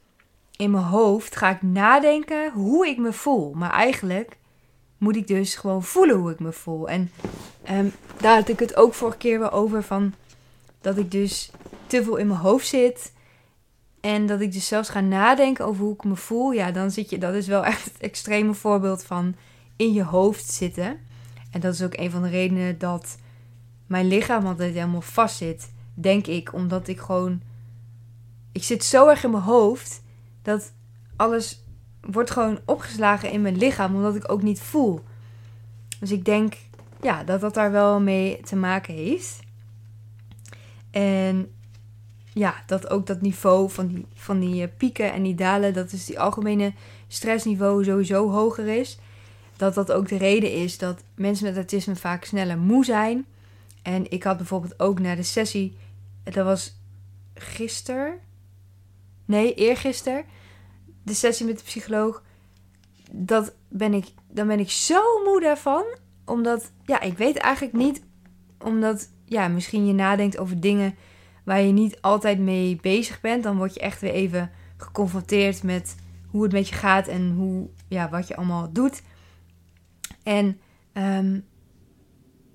in 0.57 0.71
mijn 0.71 0.85
hoofd 0.85 1.37
ga 1.37 1.51
ik 1.51 1.63
nadenken 1.63 2.53
hoe 2.53 2.87
ik 2.87 2.99
me 2.99 3.13
voel. 3.13 3.53
Maar 3.53 3.71
eigenlijk 3.71 4.37
moet 4.99 5.17
ik 5.17 5.27
dus 5.27 5.55
gewoon 5.55 5.83
voelen 5.83 6.17
hoe 6.17 6.31
ik 6.31 6.41
me 6.41 6.53
voel. 6.53 6.89
En 6.89 7.11
um, 7.71 7.93
daar 8.21 8.37
had 8.37 8.49
ik 8.49 8.59
het 8.59 8.77
ook 8.77 8.95
vorige 8.95 9.19
keer 9.19 9.39
wel 9.39 9.51
over 9.51 9.83
van 9.83 10.15
dat 10.81 10.97
ik 10.97 11.11
dus 11.11 11.51
te 11.87 12.05
veel 12.05 12.17
in 12.17 12.27
mijn 12.27 12.41
hoofd 12.41 12.67
zit. 12.67 13.13
En 14.07 14.27
dat 14.27 14.41
ik 14.41 14.53
dus 14.53 14.67
zelfs 14.67 14.89
ga 14.89 15.01
nadenken 15.01 15.65
over 15.65 15.85
hoe 15.85 15.95
ik 15.95 16.05
me 16.05 16.17
voel. 16.17 16.51
Ja, 16.51 16.71
dan 16.71 16.91
zit 16.91 17.11
je, 17.11 17.19
dat 17.19 17.35
is 17.35 17.47
wel 17.47 17.65
echt 17.65 17.85
het 17.85 17.99
extreme 17.99 18.55
voorbeeld 18.55 19.05
van 19.05 19.35
in 19.77 19.93
je 19.93 20.05
hoofd 20.05 20.47
zitten. 20.51 20.99
En 21.51 21.61
dat 21.61 21.75
is 21.75 21.83
ook 21.83 21.97
een 21.97 22.11
van 22.11 22.23
de 22.23 22.29
redenen 22.29 22.79
dat 22.79 23.19
mijn 23.87 24.07
lichaam 24.07 24.47
altijd 24.47 24.75
helemaal 24.75 25.01
vast 25.01 25.37
zit. 25.37 25.73
Denk 25.95 26.27
ik, 26.27 26.53
omdat 26.53 26.89
ik 26.89 27.01
gewoon. 27.01 27.41
Ik 28.53 28.63
zit 28.63 28.85
zo 28.85 29.09
erg 29.09 29.25
in 29.25 29.31
mijn 29.31 29.43
hoofd 29.43 30.03
dat 30.43 30.73
alles 31.17 31.65
wordt 32.01 32.31
gewoon 32.31 32.59
opgeslagen 32.65 33.31
in 33.31 33.43
mijn 33.43 33.57
lichaam, 33.57 33.95
omdat 33.95 34.17
ik 34.17 34.33
ook 34.33 34.43
niet 34.43 34.61
voel. 34.61 35.01
Dus 36.01 36.11
ik 36.11 36.25
denk 36.25 36.55
ja, 37.03 37.25
dat 37.25 37.41
dat 37.41 37.55
daar 37.55 37.71
wel 37.71 38.01
mee 38.01 38.41
te 38.41 38.57
maken 38.57 38.95
heeft. 38.95 39.39
En 40.91 41.56
ja, 42.39 42.63
dat 42.67 42.91
ook 42.91 43.07
dat 43.07 43.21
niveau 43.21 43.71
van 43.71 43.87
die, 43.87 44.07
van 44.15 44.41
die 44.41 44.63
eh, 44.63 44.69
pieken 44.77 45.13
en 45.13 45.23
die 45.23 45.35
dalen, 45.35 45.75
dat 45.75 45.93
is 45.93 46.05
die 46.05 46.21
algemene 46.21 46.73
stressniveau 47.09 47.85
sowieso 47.85 48.31
hoger 48.31 48.69
is. 48.69 48.99
Dat 49.57 49.75
dat 49.75 49.93
ook 49.93 50.09
de 50.09 50.17
reden 50.17 50.53
is 50.53 50.79
dat 50.79 51.03
mensen 51.15 51.47
met 51.47 51.57
autisme 51.57 51.97
vaak 51.97 52.25
sneller 52.25 52.59
moe 52.59 52.85
zijn. 52.85 53.27
En 53.83 54.11
ik 54.11 54.23
had 54.23 54.37
bijvoorbeeld 54.37 54.81
ook 54.81 54.99
na 54.99 55.15
de 55.15 55.23
sessie, 55.23 55.77
dat 56.23 56.45
was 56.45 56.77
gisteren, 57.35 58.19
nee, 59.25 59.55
eergisteren, 59.55 60.25
de 61.03 61.15
sessie 61.15 61.47
met 61.47 61.59
de 61.59 61.65
psycholoog. 61.65 62.23
Dat 63.11 63.53
ben 63.69 63.95
ik, 63.95 64.07
dan 64.31 64.47
ben 64.47 64.61
ik 64.61 64.71
zo 64.71 65.23
moe 65.25 65.41
daarvan. 65.41 65.85
Omdat, 66.25 66.73
ja, 66.85 67.01
ik 67.01 67.19
weet 67.19 67.37
eigenlijk 67.37 67.77
niet, 67.77 68.03
omdat, 68.59 69.09
ja, 69.25 69.49
misschien 69.49 69.87
je 69.87 69.93
nadenkt 69.93 70.39
over 70.39 70.61
dingen 70.61 70.95
waar 71.47 71.63
je 71.63 71.73
niet 71.73 72.01
altijd 72.01 72.39
mee 72.39 72.79
bezig 72.81 73.21
bent. 73.21 73.43
Dan 73.43 73.57
word 73.57 73.75
je 73.75 73.81
echt 73.81 74.01
weer 74.01 74.13
even 74.13 74.51
geconfronteerd 74.77 75.63
met 75.63 75.97
hoe 76.27 76.43
het 76.43 76.53
met 76.53 76.69
je 76.69 76.75
gaat 76.75 77.09
en 77.09 77.31
hoe, 77.31 77.69
ja, 77.89 78.09
wat 78.09 78.29
je 78.29 78.37
allemaal 78.37 78.73
doet. 78.73 79.03
En 80.23 80.61
um, 80.93 81.45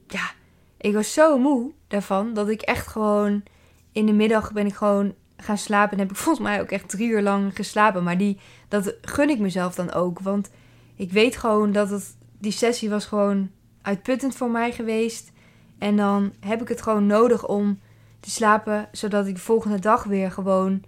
ja, 0.08 0.32
ik 0.78 0.94
was 0.94 1.14
zo 1.14 1.38
moe 1.38 1.72
daarvan 1.88 2.34
dat 2.34 2.50
ik 2.50 2.62
echt 2.62 2.88
gewoon 2.88 3.44
in 3.92 4.06
de 4.06 4.14
middag 4.14 4.52
ben 4.52 4.66
ik 4.66 4.76
gewoon 4.76 5.14
gaan 5.38 5.58
slapen. 5.58 5.92
En 5.92 6.00
heb 6.00 6.12
ik 6.12 6.18
volgens 6.24 6.48
mij 6.48 6.62
ook 6.62 6.72
echt 6.72 6.90
drie 6.90 7.10
uur 7.10 7.22
lang 7.22 7.56
geslapen. 7.56 8.04
Maar 8.04 8.18
die, 8.18 8.40
dat 8.68 8.96
gun 9.02 9.30
ik 9.30 9.40
mezelf 9.40 9.76
dan 9.76 9.92
ook. 9.92 10.20
Want 10.20 10.50
ik 10.96 11.12
weet 11.12 11.38
gewoon 11.38 11.72
dat 11.72 11.90
het, 11.90 12.16
die 12.40 12.52
sessie 12.52 12.90
was 12.90 13.06
gewoon 13.06 13.50
uitputtend 13.82 14.36
voor 14.36 14.52
mij 14.52 14.72
geweest. 14.72 15.32
En 15.78 15.96
dan 15.98 16.34
heb 16.40 16.62
ik 16.62 16.68
het 16.68 16.82
gewoon 16.82 17.06
nodig 17.06 17.48
om 17.48 17.80
te 18.22 18.30
slapen. 18.30 18.88
Zodat 18.92 19.28
ik 19.28 19.36
de 19.36 19.42
volgende 19.42 19.80
dag 19.80 20.04
weer 20.04 20.32
gewoon 20.32 20.84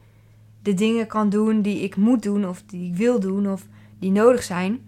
de 0.61 0.73
dingen 0.73 1.07
kan 1.07 1.29
doen 1.29 1.61
die 1.61 1.79
ik 1.79 1.95
moet 1.95 2.23
doen. 2.23 2.47
Of 2.47 2.63
die 2.65 2.89
ik 2.91 2.95
wil 2.95 3.19
doen. 3.19 3.51
Of 3.51 3.67
die 3.99 4.11
nodig 4.11 4.43
zijn. 4.43 4.85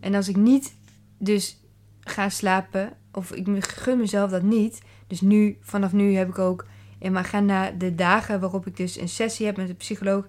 En 0.00 0.14
als 0.14 0.28
ik 0.28 0.36
niet 0.36 0.76
dus 1.18 1.60
ga 2.00 2.28
slapen. 2.28 2.92
Of 3.12 3.32
ik 3.32 3.64
gun 3.64 3.98
mezelf 3.98 4.30
dat 4.30 4.42
niet. 4.42 4.82
Dus 5.06 5.20
nu, 5.20 5.56
vanaf 5.60 5.92
nu 5.92 6.14
heb 6.14 6.28
ik 6.28 6.38
ook 6.38 6.66
in 6.98 7.12
mijn 7.12 7.24
agenda 7.24 7.70
de 7.70 7.94
dagen 7.94 8.40
waarop 8.40 8.66
ik 8.66 8.76
dus 8.76 9.00
een 9.00 9.08
sessie 9.08 9.46
heb 9.46 9.56
met 9.56 9.68
een 9.68 9.76
psycholoog. 9.76 10.24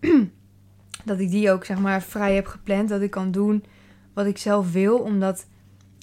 dat 1.04 1.18
ik 1.18 1.30
die 1.30 1.50
ook 1.50 1.64
zeg 1.64 1.78
maar 1.78 2.02
vrij 2.02 2.34
heb 2.34 2.46
gepland. 2.46 2.88
Dat 2.88 3.00
ik 3.00 3.10
kan 3.10 3.30
doen 3.30 3.64
wat 4.12 4.26
ik 4.26 4.38
zelf 4.38 4.72
wil. 4.72 4.98
Omdat 4.98 5.46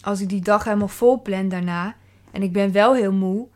als 0.04 0.22
ik 0.22 0.30
die 0.30 0.42
dag 0.42 0.64
helemaal 0.64 0.88
vol 0.88 1.22
plan 1.22 1.50
daarna. 1.50 1.96
En 2.32 2.42
ik 2.42 2.52
ben 2.52 2.72
wel 2.72 2.96
heel 2.96 3.14
moe. 3.14 3.48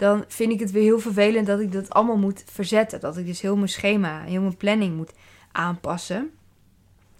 Dan 0.00 0.24
vind 0.28 0.52
ik 0.52 0.60
het 0.60 0.70
weer 0.70 0.82
heel 0.82 1.00
vervelend 1.00 1.46
dat 1.46 1.60
ik 1.60 1.72
dat 1.72 1.90
allemaal 1.90 2.16
moet 2.16 2.44
verzetten. 2.46 3.00
Dat 3.00 3.16
ik 3.16 3.26
dus 3.26 3.40
heel 3.40 3.56
mijn 3.56 3.68
schema, 3.68 4.22
heel 4.22 4.40
mijn 4.40 4.56
planning 4.56 4.96
moet 4.96 5.12
aanpassen. 5.52 6.30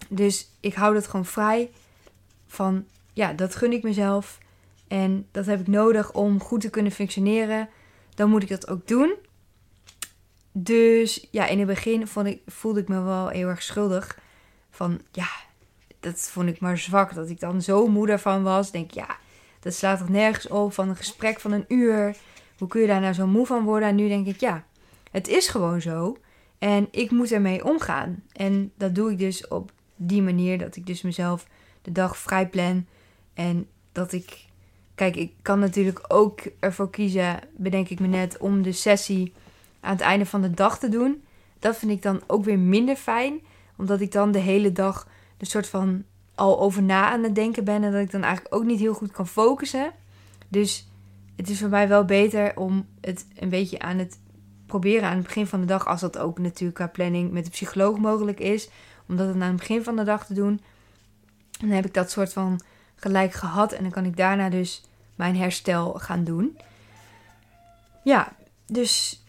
Dus 0.08 0.50
ik 0.60 0.74
hou 0.74 0.94
dat 0.94 1.06
gewoon 1.06 1.26
vrij. 1.26 1.70
Van 2.46 2.84
ja, 3.12 3.32
dat 3.32 3.54
gun 3.54 3.72
ik 3.72 3.82
mezelf. 3.82 4.38
En 4.88 5.26
dat 5.30 5.46
heb 5.46 5.60
ik 5.60 5.66
nodig 5.66 6.12
om 6.12 6.40
goed 6.40 6.60
te 6.60 6.70
kunnen 6.70 6.92
functioneren 6.92 7.68
dan 8.20 8.30
moet 8.30 8.42
ik 8.42 8.48
dat 8.48 8.68
ook 8.68 8.86
doen. 8.86 9.14
Dus 10.52 11.26
ja, 11.30 11.46
in 11.46 11.58
het 11.58 11.66
begin 11.66 12.06
vond 12.06 12.26
ik, 12.26 12.40
voelde 12.46 12.80
ik 12.80 12.88
me 12.88 13.02
wel 13.02 13.28
heel 13.28 13.48
erg 13.48 13.62
schuldig. 13.62 14.18
Van 14.70 15.00
ja, 15.12 15.28
dat 16.00 16.20
vond 16.20 16.48
ik 16.48 16.60
maar 16.60 16.78
zwak. 16.78 17.14
Dat 17.14 17.28
ik 17.28 17.40
dan 17.40 17.62
zo 17.62 17.86
moeder 17.86 18.18
van 18.18 18.42
was. 18.42 18.70
Denk 18.70 18.90
ja, 18.90 19.16
dat 19.60 19.74
slaat 19.74 19.98
toch 19.98 20.08
nergens 20.08 20.48
op 20.48 20.72
van 20.72 20.88
een 20.88 20.96
gesprek 20.96 21.40
van 21.40 21.52
een 21.52 21.64
uur. 21.68 22.16
Hoe 22.60 22.68
kun 22.68 22.80
je 22.80 22.86
daar 22.86 23.00
nou 23.00 23.14
zo 23.14 23.26
moe 23.26 23.46
van 23.46 23.64
worden? 23.64 23.88
En 23.88 23.94
nu 23.94 24.08
denk 24.08 24.26
ik 24.26 24.40
ja, 24.40 24.64
het 25.10 25.28
is 25.28 25.48
gewoon 25.48 25.80
zo. 25.80 26.16
En 26.58 26.88
ik 26.90 27.10
moet 27.10 27.32
ermee 27.32 27.64
omgaan. 27.64 28.22
En 28.32 28.72
dat 28.76 28.94
doe 28.94 29.10
ik 29.10 29.18
dus 29.18 29.48
op 29.48 29.72
die 29.96 30.22
manier 30.22 30.58
dat 30.58 30.76
ik 30.76 30.86
dus 30.86 31.02
mezelf 31.02 31.46
de 31.82 31.92
dag 31.92 32.16
vrij 32.16 32.48
plan. 32.48 32.86
En 33.34 33.66
dat 33.92 34.12
ik 34.12 34.48
Kijk, 35.00 35.16
ik 35.16 35.32
kan 35.42 35.58
natuurlijk 35.58 36.04
ook 36.08 36.40
ervoor 36.58 36.90
kiezen, 36.90 37.40
bedenk 37.56 37.88
ik 37.88 38.00
me 38.00 38.06
net, 38.06 38.38
om 38.38 38.62
de 38.62 38.72
sessie 38.72 39.32
aan 39.80 39.92
het 39.92 40.00
einde 40.00 40.26
van 40.26 40.42
de 40.42 40.50
dag 40.50 40.78
te 40.78 40.88
doen. 40.88 41.22
Dat 41.58 41.76
vind 41.76 41.90
ik 41.90 42.02
dan 42.02 42.22
ook 42.26 42.44
weer 42.44 42.58
minder 42.58 42.96
fijn, 42.96 43.40
omdat 43.76 44.00
ik 44.00 44.12
dan 44.12 44.32
de 44.32 44.38
hele 44.38 44.72
dag 44.72 45.08
een 45.38 45.46
soort 45.46 45.66
van 45.66 46.04
al 46.34 46.60
over 46.60 46.82
na 46.82 47.10
aan 47.10 47.22
het 47.22 47.34
denken 47.34 47.64
ben 47.64 47.82
en 47.84 47.92
dat 47.92 48.00
ik 48.00 48.10
dan 48.10 48.22
eigenlijk 48.22 48.54
ook 48.54 48.64
niet 48.64 48.80
heel 48.80 48.94
goed 48.94 49.10
kan 49.10 49.26
focussen. 49.26 49.92
Dus 50.48 50.89
het 51.40 51.50
is 51.50 51.58
voor 51.58 51.68
mij 51.68 51.88
wel 51.88 52.04
beter 52.04 52.56
om 52.56 52.86
het 53.00 53.26
een 53.38 53.48
beetje 53.48 53.78
aan 53.78 53.98
het 53.98 54.18
proberen 54.66 55.08
aan 55.08 55.16
het 55.16 55.26
begin 55.26 55.46
van 55.46 55.60
de 55.60 55.66
dag, 55.66 55.86
als 55.86 56.00
dat 56.00 56.18
ook 56.18 56.38
natuurlijk 56.38 56.74
qua 56.74 56.86
planning 56.86 57.30
met 57.30 57.44
de 57.44 57.50
psycholoog 57.50 57.98
mogelijk 57.98 58.40
is, 58.40 58.68
om 59.08 59.16
dat 59.16 59.34
aan 59.34 59.40
het 59.40 59.56
begin 59.56 59.84
van 59.84 59.96
de 59.96 60.04
dag 60.04 60.26
te 60.26 60.34
doen. 60.34 60.60
Dan 61.60 61.70
heb 61.70 61.86
ik 61.86 61.94
dat 61.94 62.10
soort 62.10 62.32
van 62.32 62.60
gelijk 62.94 63.32
gehad 63.32 63.72
en 63.72 63.82
dan 63.82 63.92
kan 63.92 64.04
ik 64.04 64.16
daarna 64.16 64.50
dus 64.50 64.84
mijn 65.14 65.36
herstel 65.36 65.92
gaan 65.92 66.24
doen. 66.24 66.58
Ja, 68.04 68.32
dus, 68.66 69.24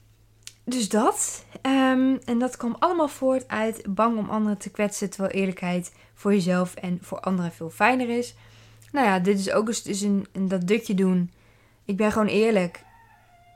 dus 0.63 0.89
dat. 0.89 1.45
Ehm, 1.61 2.17
en 2.25 2.39
dat 2.39 2.57
kwam 2.57 2.75
allemaal 2.79 3.07
voort 3.07 3.47
uit 3.47 3.83
bang 3.89 4.17
om 4.17 4.29
anderen 4.29 4.57
te 4.57 4.69
kwetsen, 4.69 5.09
terwijl 5.09 5.33
eerlijkheid 5.33 5.93
voor 6.13 6.33
jezelf 6.33 6.75
en 6.75 6.97
voor 7.01 7.19
anderen 7.19 7.51
veel 7.51 7.69
fijner 7.69 8.09
is. 8.09 8.35
Nou 8.91 9.07
ja, 9.07 9.19
dit 9.19 9.39
is 9.39 9.51
ook 9.51 9.67
eens 9.67 9.83
dus 9.83 10.01
een, 10.01 10.25
een, 10.31 10.47
dat 10.47 10.67
dutje 10.67 10.93
doen. 10.93 11.31
Ik 11.91 11.97
ben 11.97 12.11
gewoon 12.11 12.27
eerlijk. 12.27 12.83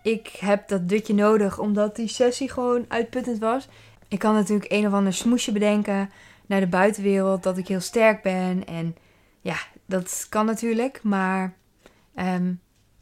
Ik 0.03 0.27
heb 0.27 0.67
dat 0.67 0.89
dutje 0.89 1.13
nodig 1.13 1.59
omdat 1.59 1.95
die 1.95 2.07
sessie 2.07 2.49
gewoon 2.49 2.85
uitputtend 2.87 3.39
was. 3.39 3.67
Ik 4.07 4.19
kan 4.19 4.33
natuurlijk 4.33 4.71
een 4.71 4.87
of 4.87 4.93
ander 4.93 5.13
smoesje 5.13 5.51
bedenken 5.51 6.09
naar 6.45 6.59
de 6.59 6.67
buitenwereld 6.67 7.43
dat 7.43 7.57
ik 7.57 7.67
heel 7.67 7.79
sterk 7.79 8.21
ben. 8.21 8.67
En 8.67 8.95
ja, 9.41 9.57
dat 9.85 10.25
kan 10.29 10.45
natuurlijk. 10.45 11.03
Maar 11.03 11.55
Ehm, 12.15 12.53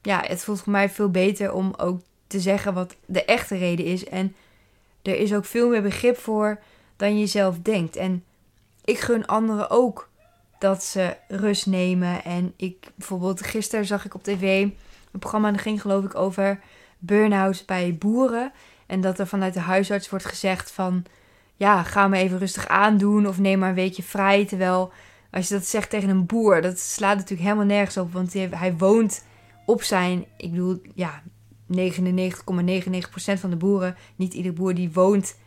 ja, 0.01 0.23
het 0.27 0.43
voelt 0.43 0.61
voor 0.61 0.71
mij 0.71 0.89
veel 0.89 1.09
beter 1.09 1.53
om 1.53 1.73
ook 1.77 2.01
te 2.27 2.39
zeggen 2.39 2.73
wat 2.73 2.95
de 3.05 3.25
echte 3.25 3.57
reden 3.57 3.85
is. 3.85 4.05
En 4.05 4.35
er 5.01 5.15
is 5.15 5.33
ook 5.33 5.45
veel 5.45 5.69
meer 5.69 5.81
begrip 5.81 6.17
voor 6.17 6.59
dan 6.95 7.19
je 7.19 7.27
zelf 7.27 7.57
denkt. 7.59 7.95
En 7.95 8.23
ik 8.85 8.99
gun 8.99 9.25
anderen 9.25 9.69
ook 9.69 10.09
dat 10.59 10.83
ze 10.83 11.17
rust 11.27 11.65
nemen. 11.65 12.23
En 12.23 12.53
ik 12.57 12.91
bijvoorbeeld 12.95 13.41
gisteren 13.45 13.85
zag 13.85 14.05
ik 14.05 14.13
op 14.13 14.23
tv 14.23 14.67
een 15.13 15.19
programma 15.19 15.57
ging 15.57 15.81
geloof 15.81 16.03
ik 16.03 16.15
over 16.15 16.59
burn-out 16.99 17.63
bij 17.65 17.95
boeren. 17.99 18.51
En 18.85 19.01
dat 19.01 19.19
er 19.19 19.27
vanuit 19.27 19.53
de 19.53 19.59
huisarts 19.59 20.09
wordt 20.09 20.25
gezegd 20.25 20.71
van 20.71 21.05
ja, 21.55 21.83
ga 21.83 22.07
me 22.07 22.17
even 22.17 22.37
rustig 22.37 22.67
aandoen 22.67 23.27
of 23.27 23.39
neem 23.39 23.59
maar 23.59 23.69
een 23.69 23.75
weekje 23.75 24.03
vrij. 24.03 24.45
Terwijl 24.45 24.91
als 25.31 25.47
je 25.47 25.53
dat 25.53 25.65
zegt 25.65 25.89
tegen 25.89 26.09
een 26.09 26.25
boer, 26.25 26.61
dat 26.61 26.79
slaat 26.79 27.15
natuurlijk 27.15 27.41
helemaal 27.41 27.65
nergens 27.65 27.97
op. 27.97 28.13
Want 28.13 28.33
hij 28.33 28.75
woont 28.77 29.25
op 29.65 29.83
zijn, 29.83 30.25
ik 30.37 30.51
bedoel, 30.51 30.81
ja, 30.95 31.21
99,99% 31.67 31.79
van 33.39 33.49
de 33.49 33.55
boeren, 33.57 33.95
niet 34.15 34.33
ieder 34.33 34.53
boer 34.53 34.73
die 34.73 34.91
woont 34.91 35.37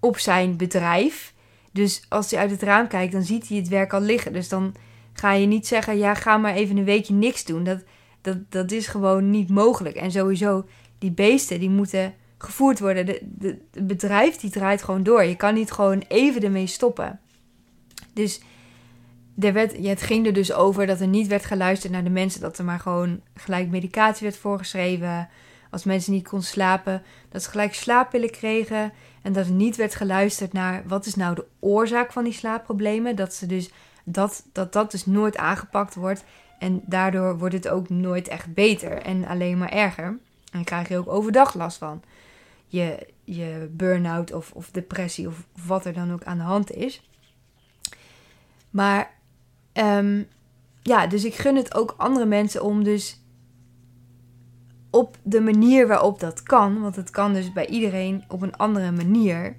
op 0.00 0.18
zijn 0.18 0.56
bedrijf. 0.56 1.34
Dus 1.72 2.06
als 2.08 2.30
hij 2.30 2.40
uit 2.40 2.50
het 2.50 2.62
raam 2.62 2.88
kijkt, 2.88 3.12
dan 3.12 3.22
ziet 3.22 3.48
hij 3.48 3.56
het 3.56 3.68
werk 3.68 3.92
al 3.92 4.00
liggen. 4.00 4.32
Dus 4.32 4.48
dan 4.48 4.74
ga 5.12 5.32
je 5.32 5.46
niet 5.46 5.66
zeggen, 5.66 5.98
ja, 5.98 6.14
ga 6.14 6.36
maar 6.36 6.54
even 6.54 6.76
een 6.76 6.84
weekje 6.84 7.14
niks 7.14 7.44
doen. 7.44 7.64
Dat, 7.64 7.84
dat, 8.24 8.36
dat 8.48 8.70
is 8.70 8.86
gewoon 8.86 9.30
niet 9.30 9.48
mogelijk. 9.48 9.96
En 9.96 10.10
sowieso, 10.10 10.66
die 10.98 11.10
beesten, 11.10 11.60
die 11.60 11.70
moeten 11.70 12.14
gevoerd 12.38 12.80
worden. 12.80 13.06
De, 13.06 13.58
het 13.72 13.86
bedrijf, 13.86 14.36
die 14.36 14.50
draait 14.50 14.82
gewoon 14.82 15.02
door. 15.02 15.24
Je 15.24 15.36
kan 15.36 15.54
niet 15.54 15.70
gewoon 15.70 16.04
even 16.08 16.42
ermee 16.42 16.66
stoppen. 16.66 17.20
Dus 18.12 18.40
er 19.38 19.52
werd, 19.52 19.86
het 19.86 20.02
ging 20.02 20.26
er 20.26 20.32
dus 20.32 20.52
over 20.52 20.86
dat 20.86 21.00
er 21.00 21.06
niet 21.06 21.26
werd 21.26 21.44
geluisterd 21.44 21.92
naar 21.92 22.04
de 22.04 22.10
mensen. 22.10 22.40
Dat 22.40 22.58
er 22.58 22.64
maar 22.64 22.80
gewoon 22.80 23.20
gelijk 23.34 23.68
medicatie 23.68 24.26
werd 24.26 24.38
voorgeschreven. 24.38 25.28
Als 25.70 25.84
mensen 25.84 26.12
niet 26.12 26.28
konden 26.28 26.48
slapen, 26.48 27.02
dat 27.28 27.42
ze 27.42 27.50
gelijk 27.50 27.74
slaappillen 27.74 28.30
kregen. 28.30 28.92
En 29.22 29.32
dat 29.32 29.46
er 29.46 29.52
niet 29.52 29.76
werd 29.76 29.94
geluisterd 29.94 30.52
naar 30.52 30.82
wat 30.86 31.06
is 31.06 31.14
nou 31.14 31.34
de 31.34 31.46
oorzaak 31.60 32.12
van 32.12 32.24
die 32.24 32.32
slaapproblemen. 32.32 33.16
Dat, 33.16 33.34
ze 33.34 33.46
dus, 33.46 33.70
dat, 34.04 34.44
dat 34.52 34.72
dat 34.72 34.90
dus 34.90 35.06
nooit 35.06 35.36
aangepakt 35.36 35.94
wordt. 35.94 36.24
En 36.58 36.82
daardoor 36.86 37.38
wordt 37.38 37.54
het 37.54 37.68
ook 37.68 37.88
nooit 37.88 38.28
echt 38.28 38.54
beter 38.54 39.02
en 39.02 39.26
alleen 39.26 39.58
maar 39.58 39.72
erger. 39.72 40.18
En 40.52 40.64
krijg 40.64 40.88
je 40.88 40.98
ook 40.98 41.08
overdag 41.08 41.54
last 41.54 41.78
van. 41.78 42.02
Je, 42.66 43.06
je 43.24 43.68
burn-out 43.70 44.32
of, 44.32 44.52
of 44.52 44.70
depressie 44.70 45.28
of 45.28 45.46
wat 45.66 45.84
er 45.84 45.92
dan 45.92 46.12
ook 46.12 46.24
aan 46.24 46.38
de 46.38 46.44
hand 46.44 46.72
is. 46.72 47.08
Maar 48.70 49.14
Ehm, 49.74 50.22
ja, 50.82 51.06
dus 51.06 51.24
ik 51.24 51.34
gun 51.34 51.56
het 51.56 51.74
ook 51.74 51.94
andere 51.96 52.26
mensen 52.26 52.62
om 52.62 52.84
dus 52.84 53.22
op 54.90 55.16
de 55.22 55.40
manier 55.40 55.86
waarop 55.86 56.20
dat 56.20 56.42
kan, 56.42 56.80
want 56.80 56.96
het 56.96 57.10
kan 57.10 57.32
dus 57.32 57.52
bij 57.52 57.66
iedereen 57.66 58.24
op 58.28 58.42
een 58.42 58.56
andere 58.56 58.92
manier, 58.92 59.56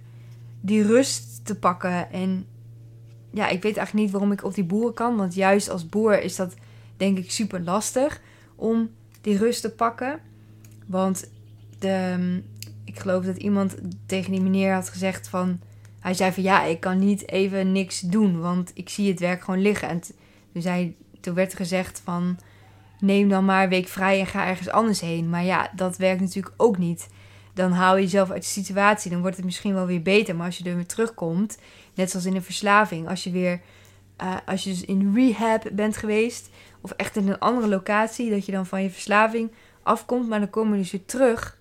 die 0.61 0.83
rust 0.83 1.45
te 1.45 1.59
pakken. 1.59 2.11
En 2.11 2.45
ja, 3.31 3.47
ik 3.47 3.61
weet 3.61 3.77
eigenlijk 3.77 3.93
niet 3.93 4.11
waarom 4.11 4.31
ik 4.31 4.43
op 4.43 4.53
die 4.53 4.63
boeren 4.63 4.93
kan, 4.93 5.15
want 5.15 5.33
juist 5.33 5.69
als 5.69 5.89
boer 5.89 6.21
is 6.21 6.35
dat 6.35 6.53
denk 6.97 7.17
ik 7.17 7.31
super 7.31 7.61
lastig 7.61 8.21
om 8.55 8.89
die 9.21 9.37
rust 9.37 9.61
te 9.61 9.69
pakken. 9.69 10.19
Want 10.85 11.29
de, 11.79 12.41
ik 12.83 12.99
geloof 12.99 13.25
dat 13.25 13.37
iemand 13.37 13.75
tegen 14.05 14.31
die 14.31 14.41
meneer 14.41 14.73
had 14.73 14.89
gezegd 14.89 15.27
van... 15.27 15.59
Hij 15.99 16.13
zei 16.13 16.31
van 16.31 16.43
ja, 16.43 16.63
ik 16.63 16.79
kan 16.79 16.99
niet 16.99 17.29
even 17.29 17.71
niks 17.71 17.99
doen, 17.99 18.39
want 18.39 18.71
ik 18.73 18.89
zie 18.89 19.09
het 19.09 19.19
werk 19.19 19.43
gewoon 19.43 19.61
liggen. 19.61 19.89
En 19.89 20.01
toen, 20.51 20.61
zei, 20.61 20.95
werd 21.21 21.51
er 21.51 21.57
gezegd 21.57 22.01
van 22.03 22.37
neem 22.99 23.29
dan 23.29 23.45
maar 23.45 23.63
een 23.63 23.69
week 23.69 23.87
vrij 23.87 24.19
en 24.19 24.27
ga 24.27 24.47
ergens 24.47 24.69
anders 24.69 25.01
heen. 25.01 25.29
Maar 25.29 25.43
ja, 25.43 25.71
dat 25.75 25.97
werkt 25.97 26.21
natuurlijk 26.21 26.53
ook 26.57 26.77
niet. 26.77 27.09
Dan 27.53 27.71
haal 27.71 27.95
je 27.95 28.03
jezelf 28.03 28.31
uit 28.31 28.41
de 28.41 28.47
situatie. 28.47 29.11
Dan 29.11 29.21
wordt 29.21 29.35
het 29.35 29.45
misschien 29.45 29.73
wel 29.73 29.85
weer 29.85 30.01
beter. 30.01 30.35
Maar 30.35 30.45
als 30.45 30.57
je 30.57 30.69
er 30.69 30.75
weer 30.75 30.85
terugkomt, 30.85 31.57
net 31.93 32.09
zoals 32.09 32.25
in 32.25 32.35
een 32.35 32.43
verslaving, 32.43 33.09
als 33.09 33.23
je 33.23 33.31
weer, 33.31 33.61
uh, 34.21 34.35
als 34.45 34.63
je 34.63 34.69
dus 34.69 34.85
in 34.85 35.13
rehab 35.15 35.69
bent 35.73 35.97
geweest, 35.97 36.49
of 36.85 36.91
echt 36.91 37.15
in 37.15 37.27
een 37.27 37.39
andere 37.39 37.67
locatie, 37.67 38.29
dat 38.29 38.45
je 38.45 38.51
dan 38.51 38.65
van 38.65 38.83
je 38.83 38.89
verslaving 38.89 39.51
afkomt, 39.83 40.27
maar 40.27 40.39
dan 40.39 40.49
kom 40.49 40.71
je 40.71 40.77
dus 40.77 40.91
weer 40.91 41.05
terug 41.05 41.57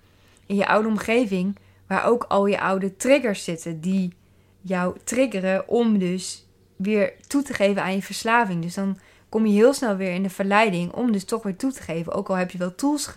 in 0.46 0.56
je 0.56 0.66
oude 0.66 0.88
omgeving, 0.88 1.56
waar 1.86 2.04
ook 2.04 2.24
al 2.24 2.46
je 2.46 2.60
oude 2.60 2.96
triggers 2.96 3.44
zitten, 3.44 3.80
die 3.80 4.12
jou 4.60 4.96
triggeren 5.04 5.68
om 5.68 5.98
dus 5.98 6.46
weer 6.76 7.12
toe 7.26 7.42
te 7.42 7.54
geven 7.54 7.82
aan 7.82 7.94
je 7.94 8.02
verslaving. 8.02 8.62
Dus 8.62 8.74
dan 8.74 8.98
kom 9.28 9.46
je 9.46 9.52
heel 9.52 9.72
snel 9.72 9.96
weer 9.96 10.12
in 10.12 10.22
de 10.22 10.30
verleiding 10.30 10.92
om 10.92 11.12
dus 11.12 11.24
toch 11.24 11.42
weer 11.42 11.56
toe 11.56 11.72
te 11.72 11.82
geven. 11.82 12.12
Ook 12.12 12.28
al 12.28 12.36
heb 12.36 12.50
je 12.50 12.58
wel 12.58 12.74
tools 12.74 13.10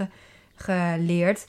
geleerd. 0.56 1.48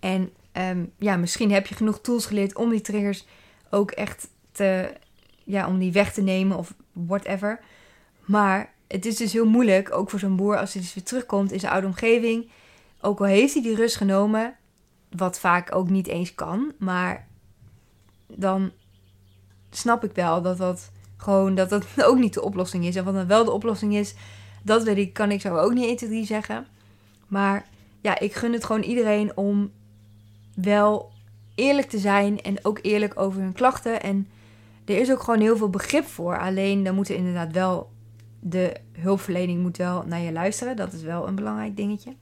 En 0.00 0.32
ehm, 0.52 0.84
ja, 0.98 1.16
misschien 1.16 1.52
heb 1.52 1.66
je 1.66 1.74
genoeg 1.74 2.00
tools 2.00 2.26
geleerd 2.26 2.56
om 2.56 2.70
die 2.70 2.80
triggers 2.80 3.26
ook 3.70 3.90
echt 3.90 4.28
te, 4.52 4.92
ja, 5.44 5.66
om 5.66 5.78
die 5.78 5.92
weg 5.92 6.12
te 6.12 6.22
nemen 6.22 6.56
of 6.56 6.74
whatever. 6.92 7.60
Maar 8.24 8.76
het 8.88 9.06
is 9.06 9.16
dus 9.16 9.32
heel 9.32 9.46
moeilijk, 9.46 9.92
ook 9.92 10.10
voor 10.10 10.18
zo'n 10.18 10.36
boer, 10.36 10.58
als 10.58 10.72
hij 10.72 10.82
dus 10.82 10.94
weer 10.94 11.04
terugkomt 11.04 11.52
in 11.52 11.60
zijn 11.60 11.72
oude 11.72 11.86
omgeving. 11.86 12.50
Ook 13.00 13.18
al 13.18 13.26
heeft 13.26 13.52
hij 13.52 13.62
die 13.62 13.74
rust 13.74 13.96
genomen, 13.96 14.56
wat 15.10 15.38
vaak 15.38 15.74
ook 15.74 15.88
niet 15.88 16.06
eens 16.06 16.34
kan, 16.34 16.72
maar 16.78 17.28
dan 18.26 18.70
snap 19.70 20.04
ik 20.04 20.12
wel 20.14 20.42
dat 20.42 20.58
dat 20.58 20.90
gewoon 21.16 21.54
dat 21.54 21.68
dat 21.68 21.84
ook 22.08 22.18
niet 22.18 22.34
de 22.34 22.42
oplossing 22.42 22.84
is. 22.84 22.96
En 22.96 23.04
wat 23.04 23.14
dan 23.14 23.26
wel 23.26 23.44
de 23.44 23.50
oplossing 23.50 23.94
is, 23.94 24.14
dat 24.62 24.82
weet 24.82 24.96
ik, 24.96 25.12
kan 25.12 25.30
ik 25.30 25.40
zo 25.40 25.56
ook 25.56 25.74
niet 25.74 25.86
1, 25.86 25.96
2, 25.96 26.08
3 26.08 26.24
zeggen. 26.26 26.66
Maar 27.26 27.66
ja, 28.00 28.18
ik 28.18 28.34
gun 28.34 28.52
het 28.52 28.64
gewoon 28.64 28.82
iedereen 28.82 29.36
om 29.36 29.70
wel 30.54 31.12
eerlijk 31.54 31.88
te 31.88 31.98
zijn 31.98 32.40
en 32.40 32.64
ook 32.64 32.78
eerlijk 32.82 33.20
over 33.20 33.40
hun 33.40 33.52
klachten. 33.52 34.02
En 34.02 34.28
er 34.84 34.98
is 34.98 35.10
ook 35.10 35.22
gewoon 35.22 35.40
heel 35.40 35.56
veel 35.56 35.70
begrip 35.70 36.04
voor. 36.04 36.38
Alleen 36.38 36.82
dan 36.82 36.94
moet 36.94 37.08
er 37.08 37.16
inderdaad 37.16 37.52
wel 37.52 37.90
de 38.40 38.76
hulpverlening 38.92 39.62
moet 39.62 39.76
wel 39.76 40.04
naar 40.06 40.20
je 40.20 40.32
luisteren. 40.32 40.76
Dat 40.76 40.92
is 40.92 41.02
wel 41.02 41.26
een 41.26 41.34
belangrijk 41.34 41.76
dingetje. 41.76 42.16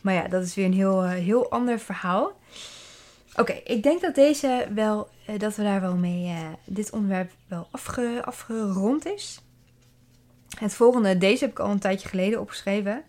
Maar 0.00 0.14
ja, 0.14 0.28
dat 0.28 0.42
is 0.42 0.54
weer 0.54 0.64
een 0.64 0.72
heel, 0.72 1.04
eh, 1.04 1.10
heel 1.10 1.50
ander 1.50 1.78
verhaal. 1.78 2.32
Oké, 3.36 3.52
ik 3.52 3.82
denk 3.82 4.00
dat 4.00 4.14
deze 4.14 4.68
wel, 4.74 5.08
uh, 5.30 5.38
dat 5.38 5.56
we 5.56 5.62
daar 5.62 5.80
wel 5.80 5.96
mee, 5.96 6.26
uh, 6.26 6.48
dit 6.64 6.90
onderwerp 6.90 7.30
wel 7.46 7.68
afge, 7.70 8.22
afgerond 8.24 9.06
is. 9.06 9.40
Het 10.58 10.74
volgende, 10.74 11.18
deze 11.18 11.44
heb 11.44 11.52
ik 11.52 11.58
al 11.58 11.70
een 11.70 11.78
tijdje 11.78 12.08
geleden 12.08 12.40
opgeschreven. 12.40 13.02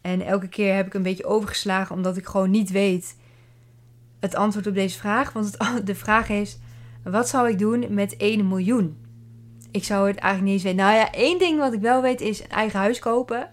En 0.00 0.20
elke 0.20 0.48
keer 0.48 0.74
heb 0.74 0.86
ik 0.86 0.94
een 0.94 1.02
beetje 1.02 1.26
overgeslagen, 1.26 1.96
omdat 1.96 2.16
ik 2.16 2.26
gewoon 2.26 2.50
niet 2.50 2.70
weet 2.70 3.16
het 4.20 4.34
antwoord 4.34 4.66
op 4.66 4.74
deze 4.74 4.98
vraag. 4.98 5.32
Want 5.32 5.56
het, 5.58 5.86
de 5.86 5.94
vraag 5.94 6.28
is, 6.28 6.58
wat 7.02 7.28
zou 7.28 7.48
ik 7.48 7.58
doen 7.58 7.94
met 7.94 8.16
1 8.16 8.48
miljoen? 8.48 9.07
Ik 9.70 9.84
zou 9.84 10.06
het 10.06 10.16
eigenlijk 10.16 10.44
niet 10.44 10.52
eens 10.52 10.62
weten. 10.62 10.86
Nou 10.86 10.96
ja, 10.96 11.12
één 11.12 11.38
ding 11.38 11.58
wat 11.58 11.72
ik 11.72 11.80
wel 11.80 12.02
weet 12.02 12.20
is 12.20 12.40
een 12.40 12.50
eigen 12.50 12.78
huis 12.78 12.98
kopen. 12.98 13.50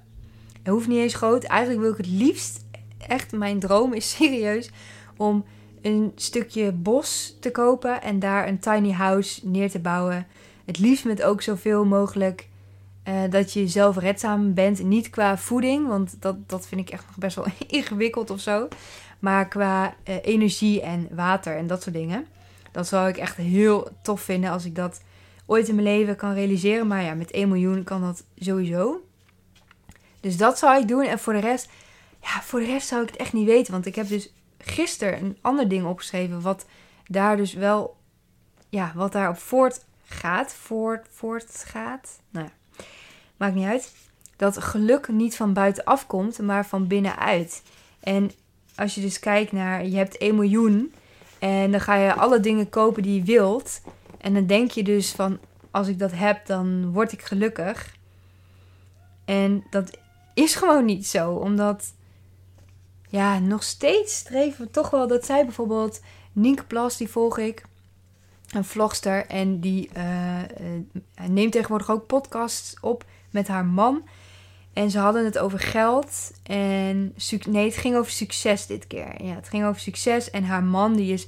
Het 0.57 0.73
hoeft 0.73 0.87
niet 0.87 0.99
eens 0.99 1.15
groot. 1.15 1.43
Eigenlijk 1.43 1.81
wil 1.81 1.91
ik 1.91 1.97
het 1.97 2.07
liefst, 2.07 2.65
echt 2.97 3.31
mijn 3.31 3.59
droom 3.59 3.93
is 3.93 4.09
serieus, 4.15 4.71
om 5.17 5.45
een 5.81 6.11
stukje 6.15 6.71
bos 6.71 7.37
te 7.39 7.51
kopen 7.51 8.01
en 8.01 8.19
daar 8.19 8.47
een 8.47 8.59
tiny 8.59 8.91
house 8.91 9.47
neer 9.47 9.69
te 9.69 9.79
bouwen. 9.79 10.27
Het 10.65 10.79
liefst 10.79 11.05
met 11.05 11.23
ook 11.23 11.41
zoveel 11.41 11.85
mogelijk 11.85 12.47
uh, 13.07 13.19
dat 13.29 13.53
je 13.53 13.67
zelfredzaam 13.67 14.53
bent. 14.53 14.83
Niet 14.83 15.09
qua 15.09 15.37
voeding, 15.37 15.87
want 15.87 16.15
dat, 16.19 16.49
dat 16.49 16.67
vind 16.67 16.81
ik 16.81 16.89
echt 16.89 17.05
nog 17.07 17.17
best 17.17 17.35
wel 17.35 17.45
ingewikkeld 17.67 18.29
of 18.29 18.39
zo. 18.39 18.67
Maar 19.19 19.47
qua 19.47 19.95
uh, 20.09 20.15
energie 20.21 20.81
en 20.81 21.07
water 21.11 21.57
en 21.57 21.67
dat 21.67 21.83
soort 21.83 21.95
dingen. 21.95 22.25
Dat 22.71 22.87
zou 22.87 23.09
ik 23.09 23.17
echt 23.17 23.35
heel 23.35 23.89
tof 24.01 24.21
vinden 24.21 24.49
als 24.49 24.65
ik 24.65 24.75
dat 24.75 25.01
ooit 25.45 25.67
in 25.67 25.75
mijn 25.75 25.87
leven 25.87 26.15
kan 26.15 26.33
realiseren. 26.33 26.87
Maar 26.87 27.03
ja, 27.03 27.13
met 27.13 27.31
1 27.31 27.47
miljoen 27.47 27.83
kan 27.83 28.01
dat 28.01 28.23
sowieso. 28.37 29.01
Dus 30.19 30.37
dat 30.37 30.57
zou 30.57 30.81
ik 30.81 30.87
doen. 30.87 31.03
En 31.03 31.19
voor 31.19 31.33
de 31.33 31.39
rest, 31.39 31.69
ja, 32.21 32.41
voor 32.41 32.59
de 32.59 32.65
rest 32.65 32.87
zou 32.87 33.01
ik 33.03 33.09
het 33.09 33.17
echt 33.17 33.33
niet 33.33 33.45
weten. 33.45 33.71
Want 33.71 33.85
ik 33.85 33.95
heb 33.95 34.07
dus 34.07 34.33
gisteren 34.57 35.23
een 35.23 35.37
ander 35.41 35.69
ding 35.69 35.85
opgeschreven. 35.85 36.41
Wat 36.41 36.65
daar 37.07 37.37
dus 37.37 37.53
wel, 37.53 37.95
ja, 38.69 38.91
wat 38.95 39.11
daarop 39.11 39.37
voortgaat. 39.37 40.53
Voort, 40.53 41.07
voortgaat. 41.11 42.19
Nou 42.29 42.45
ja, 42.45 42.83
maakt 43.37 43.55
niet 43.55 43.67
uit. 43.67 43.93
Dat 44.35 44.63
geluk 44.63 45.07
niet 45.07 45.35
van 45.35 45.53
buitenaf 45.53 46.07
komt, 46.07 46.39
maar 46.39 46.65
van 46.65 46.87
binnenuit. 46.87 47.63
En 47.99 48.31
als 48.75 48.95
je 48.95 49.01
dus 49.01 49.19
kijkt 49.19 49.51
naar, 49.51 49.85
je 49.85 49.97
hebt 49.97 50.17
1 50.17 50.35
miljoen. 50.35 50.93
En 51.39 51.71
dan 51.71 51.79
ga 51.79 51.95
je 51.95 52.13
alle 52.13 52.39
dingen 52.39 52.69
kopen 52.69 53.03
die 53.03 53.15
je 53.15 53.23
wilt. 53.23 53.81
En 54.25 54.33
dan 54.33 54.45
denk 54.45 54.71
je 54.71 54.83
dus 54.83 55.11
van, 55.11 55.39
als 55.71 55.87
ik 55.87 55.99
dat 55.99 56.11
heb, 56.11 56.45
dan 56.45 56.91
word 56.91 57.11
ik 57.11 57.21
gelukkig. 57.21 57.95
En 59.25 59.63
dat 59.69 59.97
is 60.33 60.55
gewoon 60.55 60.85
niet 60.85 61.07
zo, 61.07 61.31
omdat 61.31 61.93
ja, 63.09 63.39
nog 63.39 63.63
steeds 63.63 64.15
streven 64.15 64.65
we 64.65 64.71
toch 64.71 64.89
wel 64.89 65.07
dat 65.07 65.25
zij 65.25 65.45
bijvoorbeeld 65.45 66.01
Nienke 66.31 66.63
Plas, 66.63 66.97
die 66.97 67.09
volg 67.09 67.37
ik, 67.37 67.65
een 68.49 68.65
vlogster 68.65 69.25
en 69.25 69.59
die 69.59 69.89
uh, 69.97 70.39
neemt 71.27 71.51
tegenwoordig 71.51 71.91
ook 71.91 72.07
podcasts 72.07 72.79
op 72.81 73.05
met 73.29 73.47
haar 73.47 73.65
man. 73.65 74.07
En 74.73 74.91
ze 74.91 74.99
hadden 74.99 75.25
het 75.25 75.37
over 75.37 75.59
geld 75.59 76.31
en 76.43 77.15
nee, 77.47 77.65
het 77.65 77.77
ging 77.77 77.95
over 77.95 78.11
succes 78.11 78.67
dit 78.67 78.87
keer. 78.87 79.23
Ja, 79.23 79.35
het 79.35 79.49
ging 79.49 79.65
over 79.65 79.81
succes 79.81 80.29
en 80.29 80.43
haar 80.43 80.63
man 80.63 80.95
die 80.95 81.13
is 81.13 81.27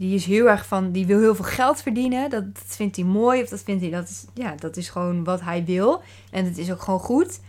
die 0.00 0.14
is 0.14 0.24
heel 0.24 0.48
erg 0.48 0.66
van, 0.66 0.92
die 0.92 1.06
wil 1.06 1.18
heel 1.18 1.34
veel 1.34 1.44
geld 1.44 1.82
verdienen. 1.82 2.30
Dat, 2.30 2.44
vindt 2.64 2.96
hij 2.96 3.04
mooi 3.04 3.42
of 3.42 3.48
dat 3.48 3.62
vindt 3.62 3.82
hij, 3.82 3.90
dat 3.90 4.08
is, 4.08 4.24
ja, 4.34 4.54
dat 4.54 4.76
is 4.76 4.88
gewoon 4.88 5.24
wat 5.24 5.40
hij 5.40 5.64
wil. 5.64 6.02
En 6.30 6.44
het 6.44 6.58
is 6.58 6.72
ook 6.72 6.82
gewoon 6.82 7.00
goed. 7.00 7.40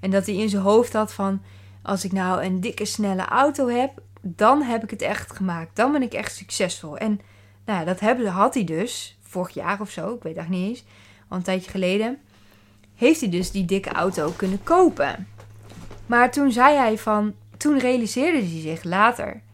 En 0.00 0.10
dat 0.10 0.26
hij 0.26 0.34
in 0.34 0.48
zijn 0.48 0.62
hoofd 0.62 0.92
had 0.92 1.12
van, 1.12 1.42
als 1.82 2.04
ik 2.04 2.12
nou 2.12 2.44
een 2.44 2.60
dikke 2.60 2.84
snelle 2.84 3.24
auto 3.24 3.68
heb, 3.68 3.90
dan 4.20 4.62
heb 4.62 4.82
ik 4.82 4.90
het 4.90 5.02
echt 5.02 5.32
gemaakt. 5.36 5.76
Dan 5.76 5.92
ben 5.92 6.02
ik 6.02 6.12
echt 6.12 6.36
succesvol. 6.36 6.96
En 6.96 7.20
nou 7.64 7.78
ja, 7.78 7.84
dat 7.84 8.00
hebben, 8.00 8.26
had 8.26 8.54
hij 8.54 8.64
dus 8.64 9.18
vorig 9.22 9.54
jaar 9.54 9.80
of 9.80 9.90
zo, 9.90 10.14
ik 10.14 10.22
weet 10.22 10.36
het 10.36 10.48
niet 10.48 10.68
eens, 10.68 10.84
al 11.28 11.36
een 11.36 11.42
tijdje 11.42 11.70
geleden, 11.70 12.18
heeft 12.94 13.20
hij 13.20 13.30
dus 13.30 13.50
die 13.50 13.64
dikke 13.64 13.90
auto 13.90 14.32
kunnen 14.36 14.62
kopen. 14.62 15.28
Maar 16.06 16.30
toen 16.30 16.52
zei 16.52 16.76
hij 16.76 16.98
van, 16.98 17.34
toen 17.56 17.78
realiseerde 17.78 18.38
hij 18.38 18.60
zich 18.60 18.84
later 18.84 19.44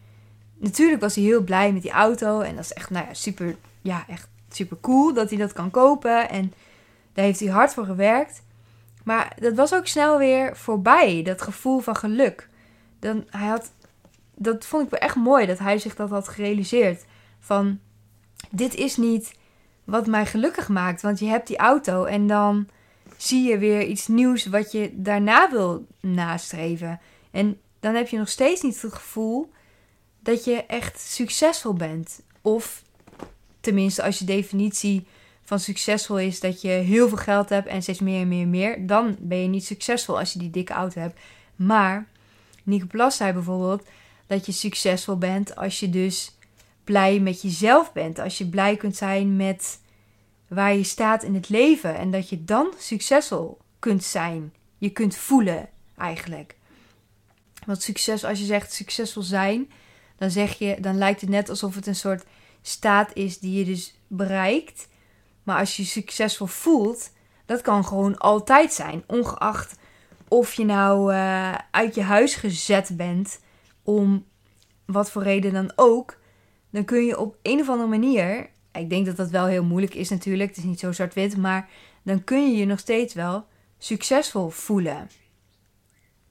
natuurlijk 0.63 1.01
was 1.01 1.15
hij 1.15 1.23
heel 1.23 1.43
blij 1.43 1.73
met 1.73 1.81
die 1.81 1.91
auto. 1.91 2.39
En 2.39 2.55
dat 2.55 2.63
is 2.63 2.73
echt, 2.73 2.89
nou 2.89 3.05
ja, 3.07 3.13
super, 3.13 3.55
ja, 3.81 4.03
echt 4.07 4.27
super 4.49 4.77
cool 4.81 5.13
dat 5.13 5.29
hij 5.29 5.39
dat 5.39 5.53
kan 5.53 5.71
kopen. 5.71 6.29
En 6.29 6.53
daar 7.13 7.25
heeft 7.25 7.39
hij 7.39 7.49
hard 7.49 7.73
voor 7.73 7.85
gewerkt. 7.85 8.41
Maar 9.03 9.35
dat 9.39 9.53
was 9.53 9.73
ook 9.73 9.87
snel 9.87 10.17
weer 10.17 10.57
voorbij, 10.57 11.23
dat 11.23 11.41
gevoel 11.41 11.79
van 11.79 11.95
geluk. 11.95 12.49
Dan, 12.99 13.25
hij 13.29 13.47
had, 13.47 13.71
dat 14.35 14.65
vond 14.65 14.83
ik 14.83 14.89
wel 14.89 14.99
echt 14.99 15.15
mooi, 15.15 15.45
dat 15.45 15.59
hij 15.59 15.77
zich 15.77 15.95
dat 15.95 16.09
had 16.09 16.27
gerealiseerd. 16.27 17.05
Van, 17.39 17.79
dit 18.49 18.75
is 18.75 18.97
niet 18.97 19.35
wat 19.83 20.07
mij 20.07 20.25
gelukkig 20.25 20.69
maakt. 20.69 21.01
Want 21.01 21.19
je 21.19 21.25
hebt 21.25 21.47
die 21.47 21.57
auto 21.57 22.05
en 22.05 22.27
dan 22.27 22.67
zie 23.17 23.49
je 23.49 23.57
weer 23.57 23.83
iets 23.83 24.07
nieuws 24.07 24.45
wat 24.45 24.71
je 24.71 24.91
daarna 24.93 25.49
wil 25.51 25.87
nastreven. 25.99 26.99
En 27.31 27.59
dan 27.79 27.95
heb 27.95 28.07
je 28.07 28.17
nog 28.17 28.29
steeds 28.29 28.61
niet 28.61 28.81
het 28.81 28.93
gevoel 28.93 29.51
dat 30.23 30.43
je 30.43 30.65
echt 30.65 30.99
succesvol 30.99 31.73
bent. 31.73 32.21
Of 32.41 32.83
tenminste, 33.61 34.03
als 34.03 34.19
je 34.19 34.25
definitie 34.25 35.05
van 35.43 35.59
succesvol 35.59 36.19
is 36.19 36.39
dat 36.39 36.61
je 36.61 36.67
heel 36.67 37.07
veel 37.07 37.17
geld 37.17 37.49
hebt 37.49 37.67
en 37.67 37.81
steeds 37.81 37.99
meer 37.99 38.21
en 38.21 38.27
meer 38.27 38.41
en 38.41 38.49
meer, 38.49 38.87
dan 38.87 39.15
ben 39.19 39.41
je 39.41 39.47
niet 39.47 39.65
succesvol 39.65 40.19
als 40.19 40.33
je 40.33 40.39
die 40.39 40.49
dikke 40.49 40.73
auto 40.73 41.01
hebt. 41.01 41.19
Maar 41.55 42.07
Nico 42.63 42.85
Plas 42.87 43.17
zei 43.17 43.33
bijvoorbeeld 43.33 43.83
dat 44.27 44.45
je 44.45 44.51
succesvol 44.51 45.17
bent 45.17 45.55
als 45.55 45.79
je 45.79 45.89
dus 45.89 46.37
blij 46.83 47.19
met 47.19 47.41
jezelf 47.41 47.93
bent. 47.93 48.19
Als 48.19 48.37
je 48.37 48.45
blij 48.47 48.75
kunt 48.75 48.95
zijn 48.95 49.35
met 49.35 49.79
waar 50.47 50.75
je 50.75 50.83
staat 50.83 51.23
in 51.23 51.33
het 51.33 51.49
leven 51.49 51.97
en 51.97 52.11
dat 52.11 52.29
je 52.29 52.43
dan 52.43 52.73
succesvol 52.77 53.57
kunt 53.79 54.03
zijn. 54.03 54.53
Je 54.77 54.89
kunt 54.89 55.15
voelen 55.15 55.69
eigenlijk. 55.97 56.55
Want 57.65 57.81
succes, 57.81 58.23
als 58.23 58.39
je 58.39 58.45
zegt 58.45 58.73
succesvol 58.73 59.21
zijn, 59.21 59.71
dan 60.15 60.31
zeg 60.31 60.53
je, 60.53 60.77
dan 60.79 60.97
lijkt 60.97 61.21
het 61.21 61.29
net 61.29 61.49
alsof 61.49 61.75
het 61.75 61.87
een 61.87 61.95
soort 61.95 62.23
staat 62.61 63.11
is 63.13 63.39
die 63.39 63.57
je 63.59 63.65
dus 63.65 63.99
bereikt. 64.07 64.87
Maar 65.43 65.59
als 65.59 65.77
je 65.77 65.83
succesvol 65.83 66.47
voelt, 66.47 67.11
Dat 67.45 67.61
kan 67.61 67.85
gewoon 67.85 68.17
altijd 68.17 68.73
zijn. 68.73 69.03
Ongeacht 69.07 69.75
of 70.27 70.53
je 70.53 70.65
nou 70.65 71.13
eh, 71.13 71.53
uit 71.71 71.95
je 71.95 72.01
huis 72.01 72.35
gezet 72.35 72.97
bent 72.97 73.39
om 73.81 74.25
wat 74.85 75.11
voor 75.11 75.23
reden 75.23 75.53
dan 75.53 75.71
ook. 75.75 76.17
Dan 76.69 76.85
kun 76.85 77.05
je 77.05 77.19
op 77.19 77.37
een 77.41 77.59
of 77.59 77.69
andere 77.69 77.89
manier. 77.89 78.49
Ik 78.71 78.89
denk 78.89 79.05
dat 79.05 79.15
dat 79.15 79.29
wel 79.29 79.45
heel 79.45 79.63
moeilijk 79.63 79.93
is 79.93 80.09
natuurlijk. 80.09 80.49
Het 80.49 80.57
is 80.57 80.63
niet 80.63 80.79
zo 80.79 80.91
zwart-wit. 80.91 81.37
Maar 81.37 81.69
dan 82.03 82.23
kun 82.23 82.51
je 82.51 82.57
je 82.57 82.65
nog 82.65 82.79
steeds 82.79 83.13
wel 83.13 83.45
succesvol 83.77 84.49
voelen. 84.49 85.09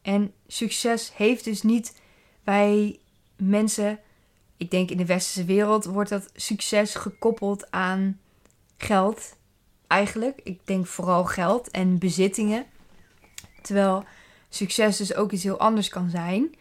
En 0.03 0.33
succes 0.47 1.12
heeft 1.16 1.45
dus 1.45 1.62
niet 1.62 2.01
bij 2.45 3.01
mensen. 3.48 3.98
Ik 4.57 4.70
denk 4.70 4.90
in 4.90 4.96
de 4.96 5.07
westerse 5.07 5.44
wereld 5.44 5.85
wordt 5.85 6.11
dat 6.11 6.31
succes 6.35 6.94
gekoppeld 6.94 7.70
aan 7.70 8.20
geld. 8.76 9.37
Eigenlijk. 9.87 10.40
Ik 10.44 10.61
denk 10.64 10.87
vooral 10.87 11.24
geld 11.24 11.70
en 11.70 11.98
bezittingen. 11.98 12.66
Terwijl 13.62 14.05
succes 14.48 14.96
dus 14.96 15.14
ook 15.14 15.33
iets 15.33 15.42
heel 15.42 15.59
anders 15.59 15.88
kan 15.88 16.11
zijn. 16.11 16.55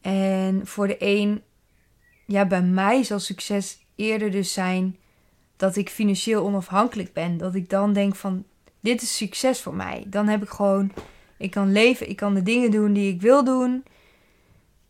En 0.00 0.66
voor 0.66 0.86
de 0.86 0.96
een, 0.98 1.42
ja, 2.26 2.46
bij 2.46 2.62
mij 2.62 3.02
zal 3.02 3.18
succes 3.18 3.78
eerder 3.94 4.30
dus 4.30 4.52
zijn 4.52 4.96
dat 5.56 5.76
ik 5.76 5.88
financieel 5.88 6.44
onafhankelijk 6.44 7.12
ben. 7.12 7.36
Dat 7.36 7.54
ik 7.54 7.70
dan 7.70 7.92
denk 7.92 8.14
van, 8.14 8.44
dit 8.80 9.02
is 9.02 9.16
succes 9.16 9.60
voor 9.60 9.74
mij. 9.74 10.04
Dan 10.06 10.28
heb 10.28 10.42
ik 10.42 10.48
gewoon, 10.48 10.92
ik 11.38 11.50
kan 11.50 11.72
leven, 11.72 12.08
ik 12.08 12.16
kan 12.16 12.34
de 12.34 12.42
dingen 12.42 12.70
doen 12.70 12.92
die 12.92 13.12
ik 13.12 13.20
wil 13.20 13.44
doen. 13.44 13.84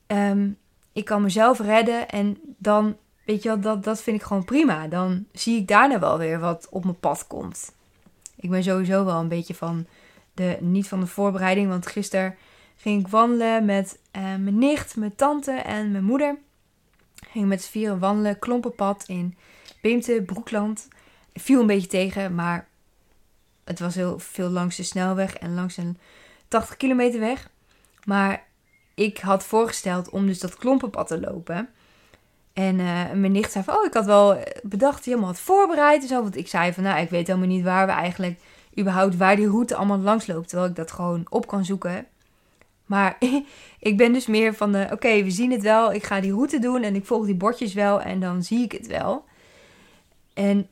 Ehm, 0.06 0.50
ik 0.96 1.04
kan 1.04 1.22
mezelf 1.22 1.60
redden 1.60 2.08
en 2.08 2.38
dan, 2.58 2.96
weet 3.24 3.42
je 3.42 3.48
wel, 3.48 3.60
dat, 3.60 3.84
dat 3.84 4.02
vind 4.02 4.20
ik 4.20 4.26
gewoon 4.26 4.44
prima. 4.44 4.88
Dan 4.88 5.26
zie 5.32 5.60
ik 5.60 5.68
daarna 5.68 5.98
wel 5.98 6.18
weer 6.18 6.40
wat 6.40 6.66
op 6.70 6.84
mijn 6.84 6.98
pad 6.98 7.26
komt. 7.26 7.74
Ik 8.36 8.50
ben 8.50 8.62
sowieso 8.62 9.04
wel 9.04 9.20
een 9.20 9.28
beetje 9.28 9.54
van 9.54 9.86
de, 10.34 10.56
niet 10.60 10.88
van 10.88 11.00
de 11.00 11.06
voorbereiding, 11.06 11.68
want 11.68 11.86
gisteren 11.86 12.34
ging 12.76 13.00
ik 13.00 13.08
wandelen 13.08 13.64
met 13.64 13.98
uh, 14.16 14.22
mijn 14.22 14.58
nicht, 14.58 14.96
mijn 14.96 15.14
tante 15.14 15.52
en 15.52 15.90
mijn 15.90 16.04
moeder. 16.04 16.38
Ging 17.28 17.46
met 17.46 17.62
z'n 17.62 17.70
vieren 17.70 17.98
wandelen, 17.98 18.38
klompenpad 18.38 19.04
in 19.06 19.36
Beemte, 19.82 20.22
Broekland. 20.26 20.88
Viel 21.34 21.60
een 21.60 21.66
beetje 21.66 21.88
tegen, 21.88 22.34
maar 22.34 22.68
het 23.64 23.78
was 23.78 23.94
heel 23.94 24.18
veel 24.18 24.48
langs 24.48 24.76
de 24.76 24.82
snelweg 24.82 25.36
en 25.36 25.54
langs 25.54 25.76
een 25.76 25.98
80 26.48 26.76
kilometer 26.76 27.20
weg. 27.20 27.50
Maar 28.04 28.45
ik 28.96 29.18
had 29.18 29.44
voorgesteld 29.44 30.10
om 30.10 30.26
dus 30.26 30.38
dat 30.38 30.56
klompenpad 30.56 31.06
te 31.06 31.20
lopen. 31.20 31.68
En 32.52 32.78
uh, 32.78 33.12
mijn 33.12 33.32
nicht 33.32 33.52
zei 33.52 33.64
van, 33.64 33.76
oh, 33.76 33.84
ik 33.84 33.94
had 33.94 34.04
wel 34.04 34.38
bedacht, 34.62 35.04
helemaal 35.04 35.26
had 35.26 35.38
voorbereid 35.38 36.02
en 36.02 36.08
zo. 36.08 36.22
Want 36.22 36.36
ik 36.36 36.48
zei 36.48 36.72
van, 36.72 36.82
nou, 36.82 37.00
ik 37.00 37.10
weet 37.10 37.26
helemaal 37.26 37.48
niet 37.48 37.64
waar 37.64 37.86
we 37.86 37.92
eigenlijk, 37.92 38.40
überhaupt 38.78 39.16
waar 39.16 39.36
die 39.36 39.48
route 39.48 39.74
allemaal 39.74 39.98
langs 39.98 40.26
loopt. 40.26 40.48
Terwijl 40.48 40.70
ik 40.70 40.76
dat 40.76 40.90
gewoon 40.92 41.26
op 41.28 41.46
kan 41.46 41.64
zoeken. 41.64 42.06
Maar 42.86 43.18
ik 43.78 43.96
ben 43.96 44.12
dus 44.12 44.26
meer 44.26 44.54
van 44.54 44.72
de, 44.72 44.88
oké, 44.92 45.22
we 45.22 45.30
zien 45.30 45.52
het 45.52 45.62
wel. 45.62 45.92
Ik 45.92 46.04
ga 46.04 46.20
die 46.20 46.32
route 46.32 46.58
doen 46.58 46.82
en 46.82 46.94
ik 46.94 47.06
volg 47.06 47.24
die 47.26 47.34
bordjes 47.34 47.74
wel 47.74 48.00
en 48.00 48.20
dan 48.20 48.42
zie 48.42 48.64
ik 48.64 48.72
het 48.72 48.86
wel. 48.86 49.24
En 50.34 50.68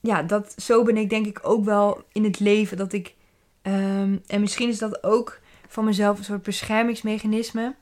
ja, 0.00 0.22
dat, 0.22 0.54
zo 0.56 0.82
ben 0.82 0.96
ik 0.96 1.10
denk 1.10 1.26
ik 1.26 1.38
ook 1.42 1.64
wel 1.64 2.02
in 2.12 2.24
het 2.24 2.40
leven. 2.40 2.76
Dat 2.76 2.92
ik, 2.92 3.14
ehm, 3.62 4.16
en 4.26 4.40
misschien 4.40 4.68
is 4.68 4.78
dat 4.78 5.04
ook 5.04 5.38
van 5.70 5.84
mezelf 5.84 6.18
een 6.18 6.24
soort 6.24 6.42
beschermingsmechanisme. 6.42 7.74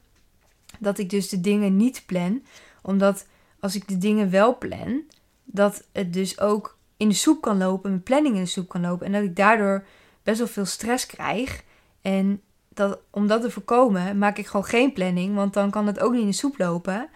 Dat 0.79 0.99
ik 0.99 1.11
dus 1.11 1.29
de 1.29 1.41
dingen 1.41 1.77
niet 1.77 2.03
plan. 2.07 2.43
Omdat 2.83 3.27
als 3.61 3.75
ik 3.75 3.89
de 3.89 3.99
dingen 3.99 4.31
wel 4.31 4.59
plan, 4.59 5.03
dat 5.45 5.85
het 5.93 6.13
dus 6.13 6.41
ook 6.41 6.79
in 6.97 7.09
de 7.09 7.15
soep 7.15 7.41
kan 7.41 7.59
lopen, 7.59 7.91
mijn 7.91 8.03
planning 8.03 8.35
in 8.35 8.43
de 8.43 8.49
soep 8.49 8.69
kan 8.69 8.81
lopen. 8.81 9.07
En 9.07 9.13
dat 9.13 9.23
ik 9.23 9.37
daardoor 9.37 9.85
best 10.23 10.39
wel 10.39 10.47
veel 10.47 10.65
stress 10.65 11.07
krijg. 11.07 11.65
En 12.03 12.41
dat, 12.69 12.99
om 13.11 13.27
dat 13.27 13.43
te 13.43 13.51
voorkomen, 13.51 14.19
maak 14.19 14.39
ik 14.39 14.47
gewoon 14.47 14.67
geen 14.67 14.93
planning. 14.93 15.35
Want 15.35 15.55
dan 15.55 15.71
kan 15.71 15.87
het 15.87 16.01
ook 16.01 16.13
niet 16.13 16.21
in 16.21 16.27
de 16.27 16.33
soep 16.33 16.59
lopen. 16.59 17.09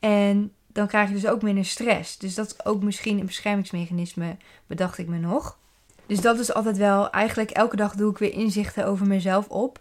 En 0.00 0.52
dan 0.66 0.86
krijg 0.86 1.08
je 1.08 1.14
dus 1.14 1.26
ook 1.26 1.42
minder 1.42 1.64
stress. 1.64 2.18
Dus 2.18 2.34
dat 2.34 2.46
is 2.46 2.64
ook 2.64 2.82
misschien 2.82 3.18
een 3.18 3.26
beschermingsmechanisme, 3.26 4.36
bedacht 4.66 4.98
ik 4.98 5.08
me 5.08 5.18
nog. 5.18 5.58
Dus 6.06 6.20
dat 6.20 6.38
is 6.38 6.54
altijd 6.54 6.76
wel, 6.76 7.10
eigenlijk 7.10 7.50
elke 7.50 7.76
dag 7.76 7.94
doe 7.94 8.10
ik 8.10 8.18
weer 8.18 8.32
inzichten 8.32 8.86
over 8.86 9.06
mezelf 9.06 9.48
op. 9.48 9.80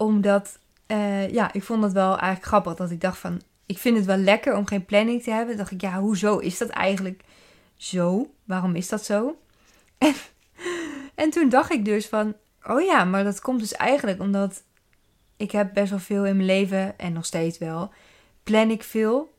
Omdat, 0.00 0.58
uh, 0.86 1.30
ja, 1.30 1.52
ik 1.52 1.62
vond 1.62 1.82
het 1.82 1.92
wel 1.92 2.08
eigenlijk 2.08 2.44
grappig 2.44 2.74
dat 2.74 2.90
ik 2.90 3.00
dacht 3.00 3.18
van, 3.18 3.40
ik 3.66 3.78
vind 3.78 3.96
het 3.96 4.06
wel 4.06 4.16
lekker 4.16 4.56
om 4.56 4.66
geen 4.66 4.84
planning 4.84 5.22
te 5.22 5.30
hebben. 5.30 5.48
Dan 5.48 5.56
dacht 5.56 5.70
ik, 5.70 5.80
ja, 5.80 6.00
hoezo 6.00 6.38
is 6.38 6.58
dat 6.58 6.68
eigenlijk 6.68 7.22
zo? 7.76 8.30
Waarom 8.44 8.74
is 8.74 8.88
dat 8.88 9.04
zo? 9.04 9.34
En, 9.98 10.14
en 11.14 11.30
toen 11.30 11.48
dacht 11.48 11.72
ik 11.72 11.84
dus 11.84 12.06
van, 12.06 12.34
oh 12.66 12.80
ja, 12.80 13.04
maar 13.04 13.24
dat 13.24 13.40
komt 13.40 13.60
dus 13.60 13.74
eigenlijk 13.74 14.20
omdat 14.20 14.62
ik 15.36 15.50
heb 15.50 15.74
best 15.74 15.90
wel 15.90 15.98
veel 15.98 16.26
in 16.26 16.36
mijn 16.36 16.48
leven 16.48 16.98
en 16.98 17.12
nog 17.12 17.26
steeds 17.26 17.58
wel. 17.58 17.92
Plan 18.42 18.70
ik 18.70 18.82
veel 18.82 19.34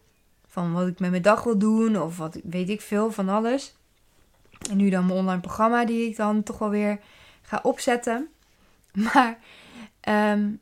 van 0.48 0.74
wat 0.74 0.88
ik 0.88 1.00
met 1.00 1.10
mijn 1.10 1.22
dag 1.22 1.44
wil 1.44 1.58
doen 1.58 2.02
of 2.02 2.18
wat 2.18 2.40
weet 2.44 2.70
ik 2.70 2.82
veel 2.82 3.12
van 3.12 3.30
alles. 3.30 3.76
En 4.70 4.78
nu 4.78 4.90
dan 4.90 5.06
mijn 5.06 5.18
online 5.18 5.42
programma 5.42 5.86
die 5.86 6.08
ik 6.08 6.16
dan 6.16 6.44
toch 6.44 6.58
wel 6.58 6.70
weer 6.70 7.00
ga 7.42 7.60
opzetten. 7.64 8.30
Maar 9.14 9.38
um, 10.10 10.62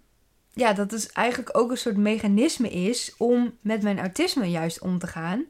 ja, 0.54 0.74
dat 0.74 0.92
is 0.92 1.12
eigenlijk 1.12 1.58
ook 1.58 1.72
een 1.72 1.78
soort 1.78 1.98
mechanisme 1.98 2.70
is 2.70 3.16
om 3.18 3.58
met 3.62 3.84
mijn 3.84 4.00
autisme 4.00 4.50
juist 4.50 4.82
om 4.82 5.00
te 5.00 5.08
gaan. 5.08 5.46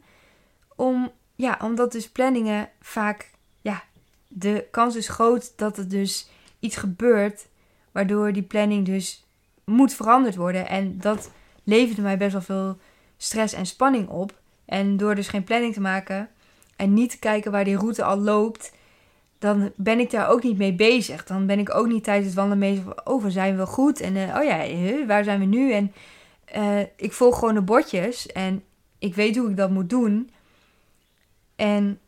Om, 0.75 1.11
ja, 1.35 1.59
omdat 1.63 1.91
dus 1.91 2.09
planningen 2.09 2.69
vaak, 2.81 3.31
ja, 3.61 3.83
de 4.27 4.67
kans 4.71 4.95
is 4.95 5.07
groot 5.07 5.57
dat 5.57 5.77
er 5.77 5.89
dus 5.89 6.29
iets 6.59 6.75
gebeurt 6.75 7.47
waardoor 7.91 8.33
die 8.33 8.43
planning 8.43 8.85
dus 8.85 9.25
moet 9.63 9.93
veranderd 9.93 10.35
worden. 10.35 10.67
En 10.67 10.97
dat 10.99 11.31
levert 11.63 11.97
mij 11.97 12.17
best 12.17 12.31
wel 12.31 12.41
veel 12.41 12.77
stress 13.17 13.53
en 13.53 13.65
spanning 13.65 14.07
op. 14.09 14.39
En 14.65 14.97
door 14.97 15.15
dus 15.15 15.27
geen 15.27 15.43
planning 15.43 15.73
te 15.73 15.81
maken 15.81 16.29
en 16.75 16.93
niet 16.93 17.09
te 17.09 17.19
kijken 17.19 17.51
waar 17.51 17.63
die 17.63 17.77
route 17.77 18.03
al 18.03 18.17
loopt, 18.17 18.71
dan 19.39 19.71
ben 19.75 19.99
ik 19.99 20.11
daar 20.11 20.29
ook 20.29 20.43
niet 20.43 20.57
mee 20.57 20.73
bezig. 20.73 21.23
Dan 21.25 21.45
ben 21.45 21.59
ik 21.59 21.75
ook 21.75 21.87
niet 21.87 22.03
tijdens 22.03 22.25
het 22.25 22.35
wandelen 22.35 22.59
bezig 22.59 22.83
van, 22.83 23.05
oh, 23.05 23.23
we 23.23 23.31
zijn 23.31 23.55
wel 23.55 23.67
goed? 23.67 23.99
En 23.99 24.15
uh, 24.15 24.35
oh 24.35 24.43
ja, 24.43 25.05
waar 25.05 25.23
zijn 25.23 25.39
we 25.39 25.45
nu? 25.45 25.71
En 25.71 25.93
uh, 26.55 26.79
ik 26.95 27.13
volg 27.13 27.39
gewoon 27.39 27.53
de 27.53 27.61
bordjes 27.61 28.27
en 28.27 28.63
ik 28.97 29.15
weet 29.15 29.37
hoe 29.37 29.49
ik 29.49 29.57
dat 29.57 29.69
moet 29.69 29.89
doen. 29.89 30.29
En 31.55 31.99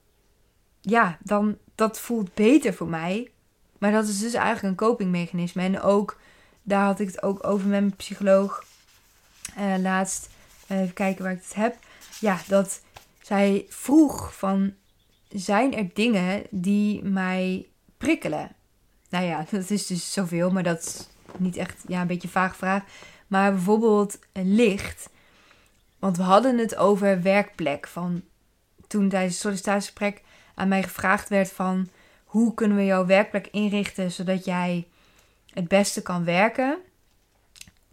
ja, 0.81 1.17
dan, 1.23 1.57
dat 1.75 1.99
voelt 1.99 2.33
beter 2.33 2.73
voor 2.73 2.87
mij. 2.87 3.31
Maar 3.77 3.91
dat 3.91 4.07
is 4.07 4.19
dus 4.19 4.33
eigenlijk 4.33 4.67
een 4.67 4.87
copingmechanisme. 4.87 5.61
En 5.61 5.81
ook, 5.81 6.19
daar 6.61 6.85
had 6.85 6.99
ik 6.99 7.07
het 7.07 7.23
ook 7.23 7.47
over 7.47 7.67
met 7.67 7.79
mijn 7.79 7.95
psycholoog 7.95 8.63
uh, 9.57 9.75
laatst. 9.77 10.29
even 10.67 10.93
kijken 10.93 11.23
waar 11.23 11.33
ik 11.33 11.41
het 11.43 11.55
heb. 11.55 11.77
Ja, 12.19 12.37
dat 12.47 12.81
zij 13.21 13.65
vroeg 13.69 14.37
van 14.37 14.73
zijn 15.33 15.75
er 15.75 15.89
dingen 15.93 16.43
die 16.49 17.03
mij 17.03 17.67
prikkelen? 17.97 18.51
Nou 19.09 19.25
ja, 19.25 19.45
dat 19.51 19.69
is 19.69 19.87
dus 19.87 20.13
zoveel, 20.13 20.51
maar 20.51 20.63
dat 20.63 20.79
is 20.79 21.07
niet 21.37 21.55
echt 21.55 21.83
ja, 21.87 22.01
een 22.01 22.07
beetje 22.07 22.27
een 22.27 22.33
vage 22.33 22.55
vraag. 22.55 22.83
Maar 23.27 23.51
bijvoorbeeld 23.51 24.19
licht. 24.33 25.09
Want 25.99 26.17
we 26.17 26.23
hadden 26.23 26.57
het 26.57 26.75
over 26.75 27.21
werkplek. 27.21 27.87
Van 27.87 28.21
toen 28.87 29.09
tijdens 29.09 29.33
het 29.33 29.41
sollicitatiegesprek 29.41 30.21
aan 30.55 30.67
mij 30.67 30.83
gevraagd 30.83 31.29
werd 31.29 31.51
van... 31.51 31.89
hoe 32.25 32.53
kunnen 32.53 32.77
we 32.77 32.85
jouw 32.85 33.05
werkplek 33.05 33.47
inrichten 33.51 34.11
zodat 34.11 34.45
jij 34.45 34.87
het 35.53 35.67
beste 35.67 36.01
kan 36.01 36.23
werken? 36.23 36.77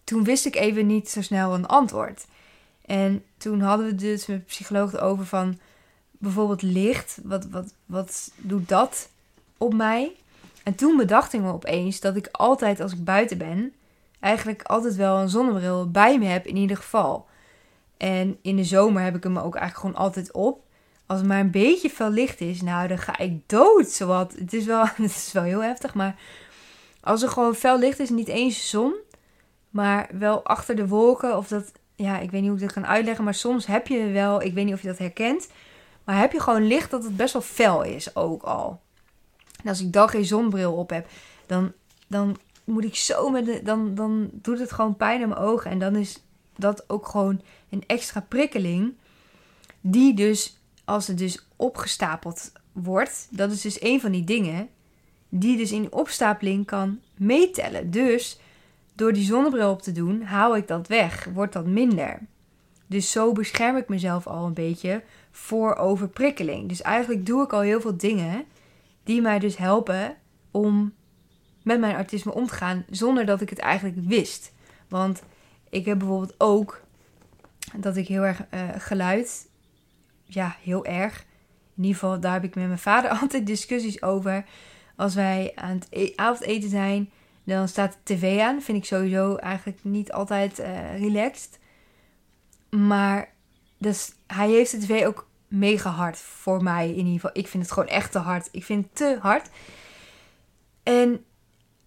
Toen 0.04 0.24
wist 0.24 0.46
ik 0.46 0.56
even 0.56 0.86
niet 0.86 1.10
zo 1.10 1.22
snel 1.22 1.54
een 1.54 1.66
antwoord. 1.66 2.26
En 2.86 3.24
toen 3.36 3.60
hadden 3.60 3.86
we 3.86 3.94
dus 3.94 4.26
met 4.26 4.38
de 4.38 4.44
psycholoog 4.44 4.98
over 4.98 5.26
van 5.26 5.58
bijvoorbeeld 6.18 6.62
licht. 6.62 7.18
Wat, 7.22 7.46
wat, 7.46 7.74
wat 7.86 8.32
doet 8.36 8.68
dat 8.68 9.08
op 9.56 9.74
mij? 9.74 10.12
En 10.64 10.74
toen 10.74 10.96
bedacht 10.96 11.32
ik 11.32 11.40
me 11.40 11.52
opeens 11.52 12.00
dat 12.00 12.16
ik 12.16 12.28
altijd 12.32 12.80
als 12.80 12.92
ik 12.92 13.04
buiten 13.04 13.38
ben, 13.38 13.72
eigenlijk 14.20 14.62
altijd 14.62 14.96
wel 14.96 15.16
een 15.18 15.28
zonnebril 15.28 15.90
bij 15.90 16.18
me 16.18 16.26
heb 16.26 16.46
in 16.46 16.56
ieder 16.56 16.76
geval. 16.76 17.26
En 17.96 18.38
in 18.42 18.56
de 18.56 18.64
zomer 18.64 19.02
heb 19.02 19.16
ik 19.16 19.22
hem 19.22 19.38
ook 19.38 19.54
eigenlijk 19.54 19.76
gewoon 19.76 20.06
altijd 20.06 20.32
op. 20.32 20.64
Als 21.06 21.18
het 21.18 21.28
maar 21.28 21.40
een 21.40 21.50
beetje 21.50 21.90
fel 21.90 22.10
licht 22.10 22.40
is, 22.40 22.62
nou 22.62 22.88
dan 22.88 22.98
ga 22.98 23.18
ik 23.18 23.48
dood. 23.48 23.88
Zowat. 23.88 24.32
Het 24.38 24.52
is 24.52 24.64
wel, 24.64 24.84
het 24.94 24.98
is 24.98 25.32
wel 25.32 25.42
heel 25.42 25.62
heftig, 25.62 25.94
maar 25.94 26.16
als 27.00 27.22
er 27.22 27.28
gewoon 27.28 27.54
fel 27.54 27.78
licht 27.78 27.98
is, 27.98 28.10
niet 28.10 28.28
eens 28.28 28.70
zon, 28.70 28.94
maar 29.70 30.08
wel 30.12 30.44
achter 30.44 30.76
de 30.76 30.88
wolken 30.88 31.36
of 31.36 31.48
dat, 31.48 31.72
ja, 31.94 32.18
ik 32.18 32.30
weet 32.30 32.40
niet 32.40 32.50
hoe 32.50 32.58
ik 32.58 32.64
dat 32.64 32.72
kan 32.72 32.86
uitleggen, 32.86 33.24
maar 33.24 33.34
soms 33.34 33.66
heb 33.66 33.86
je 33.86 34.06
wel, 34.06 34.42
ik 34.42 34.54
weet 34.54 34.64
niet 34.64 34.74
of 34.74 34.82
je 34.82 34.88
dat 34.88 34.98
herkent, 34.98 35.48
maar 36.08 36.18
heb 36.18 36.32
je 36.32 36.40
gewoon 36.40 36.66
licht 36.66 36.90
dat 36.90 37.04
het 37.04 37.16
best 37.16 37.32
wel 37.32 37.42
fel 37.42 37.82
is 37.82 38.16
ook 38.16 38.42
al. 38.42 38.80
En 39.62 39.68
als 39.68 39.80
ik 39.80 39.92
dan 39.92 40.08
geen 40.08 40.24
zonbril 40.24 40.72
op 40.72 40.90
heb, 40.90 41.08
dan, 41.46 41.72
dan 42.06 42.36
moet 42.64 42.84
ik 42.84 42.94
zo 42.94 43.30
met 43.30 43.44
de, 43.44 43.60
dan, 43.62 43.94
dan 43.94 44.30
doet 44.32 44.58
het 44.58 44.72
gewoon 44.72 44.96
pijn 44.96 45.20
in 45.20 45.28
mijn 45.28 45.40
ogen. 45.40 45.70
En 45.70 45.78
dan 45.78 45.96
is 45.96 46.22
dat 46.56 46.84
ook 46.90 47.08
gewoon 47.08 47.40
een 47.70 47.84
extra 47.86 48.20
prikkeling. 48.20 48.94
Die 49.80 50.14
dus, 50.14 50.60
als 50.84 51.06
het 51.06 51.18
dus 51.18 51.46
opgestapeld 51.56 52.52
wordt, 52.72 53.28
dat 53.30 53.50
is 53.50 53.60
dus 53.60 53.82
een 53.82 54.00
van 54.00 54.12
die 54.12 54.24
dingen. 54.24 54.68
die 55.28 55.56
dus 55.56 55.72
in 55.72 55.80
die 55.80 55.92
opstapeling 55.92 56.66
kan 56.66 57.00
meetellen. 57.16 57.90
Dus 57.90 58.40
door 58.94 59.12
die 59.12 59.24
zonnebril 59.24 59.70
op 59.70 59.82
te 59.82 59.92
doen, 59.92 60.22
haal 60.22 60.56
ik 60.56 60.68
dat 60.68 60.86
weg, 60.86 61.28
wordt 61.34 61.52
dat 61.52 61.66
minder. 61.66 62.20
Dus 62.86 63.10
zo 63.10 63.32
bescherm 63.32 63.76
ik 63.76 63.88
mezelf 63.88 64.26
al 64.26 64.46
een 64.46 64.54
beetje 64.54 65.02
voor 65.30 65.76
overprikkeling. 65.76 66.68
Dus 66.68 66.82
eigenlijk 66.82 67.26
doe 67.26 67.44
ik 67.44 67.52
al 67.52 67.60
heel 67.60 67.80
veel 67.80 67.96
dingen 67.96 68.44
die 69.04 69.20
mij 69.20 69.38
dus 69.38 69.56
helpen 69.56 70.16
om 70.50 70.92
met 71.62 71.80
mijn 71.80 71.94
autisme 71.94 72.34
om 72.34 72.46
te 72.46 72.54
gaan 72.54 72.84
zonder 72.90 73.26
dat 73.26 73.40
ik 73.40 73.50
het 73.50 73.58
eigenlijk 73.58 73.96
wist. 74.06 74.52
Want 74.88 75.22
ik 75.70 75.84
heb 75.84 75.98
bijvoorbeeld 75.98 76.34
ook 76.38 76.82
dat 77.76 77.96
ik 77.96 78.08
heel 78.08 78.22
erg 78.22 78.44
uh, 78.54 78.60
geluid, 78.78 79.48
ja, 80.24 80.56
heel 80.62 80.84
erg. 80.84 81.26
In 81.76 81.82
ieder 81.84 81.98
geval, 81.98 82.20
daar 82.20 82.32
heb 82.32 82.44
ik 82.44 82.54
met 82.54 82.66
mijn 82.66 82.78
vader 82.78 83.10
altijd 83.20 83.46
discussies 83.46 84.02
over. 84.02 84.44
Als 84.96 85.14
wij 85.14 85.52
aan 85.54 85.74
het 85.74 85.86
e 85.90 86.12
avondeten 86.16 86.70
zijn, 86.70 87.10
dan 87.44 87.68
staat 87.68 87.92
de 87.92 88.14
tv 88.14 88.40
aan. 88.40 88.62
Vind 88.62 88.78
ik 88.78 88.84
sowieso 88.84 89.36
eigenlijk 89.36 89.78
niet 89.82 90.12
altijd 90.12 90.60
uh, 90.60 90.98
relaxed. 90.98 91.58
Maar 92.70 93.32
dus, 93.78 94.12
hij 94.26 94.50
heeft 94.50 94.70
de 94.70 94.78
tv 94.78 95.06
ook 95.06 95.28
mega 95.48 95.90
hard 95.90 96.18
voor 96.18 96.62
mij 96.62 96.88
in 96.88 96.96
ieder 96.96 97.12
geval. 97.12 97.30
Ik 97.32 97.48
vind 97.48 97.62
het 97.62 97.72
gewoon 97.72 97.88
echt 97.88 98.12
te 98.12 98.18
hard. 98.18 98.48
Ik 98.52 98.64
vind 98.64 98.84
het 98.84 98.96
te 98.96 99.18
hard. 99.20 99.48
En 100.82 101.24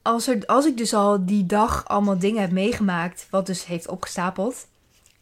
als, 0.01 0.27
er, 0.27 0.45
als 0.45 0.65
ik 0.65 0.77
dus 0.77 0.93
al 0.93 1.25
die 1.25 1.45
dag 1.45 1.87
allemaal 1.87 2.19
dingen 2.19 2.41
heb 2.41 2.51
meegemaakt, 2.51 3.27
wat 3.29 3.45
dus 3.45 3.65
heeft 3.65 3.87
opgestapeld. 3.87 4.67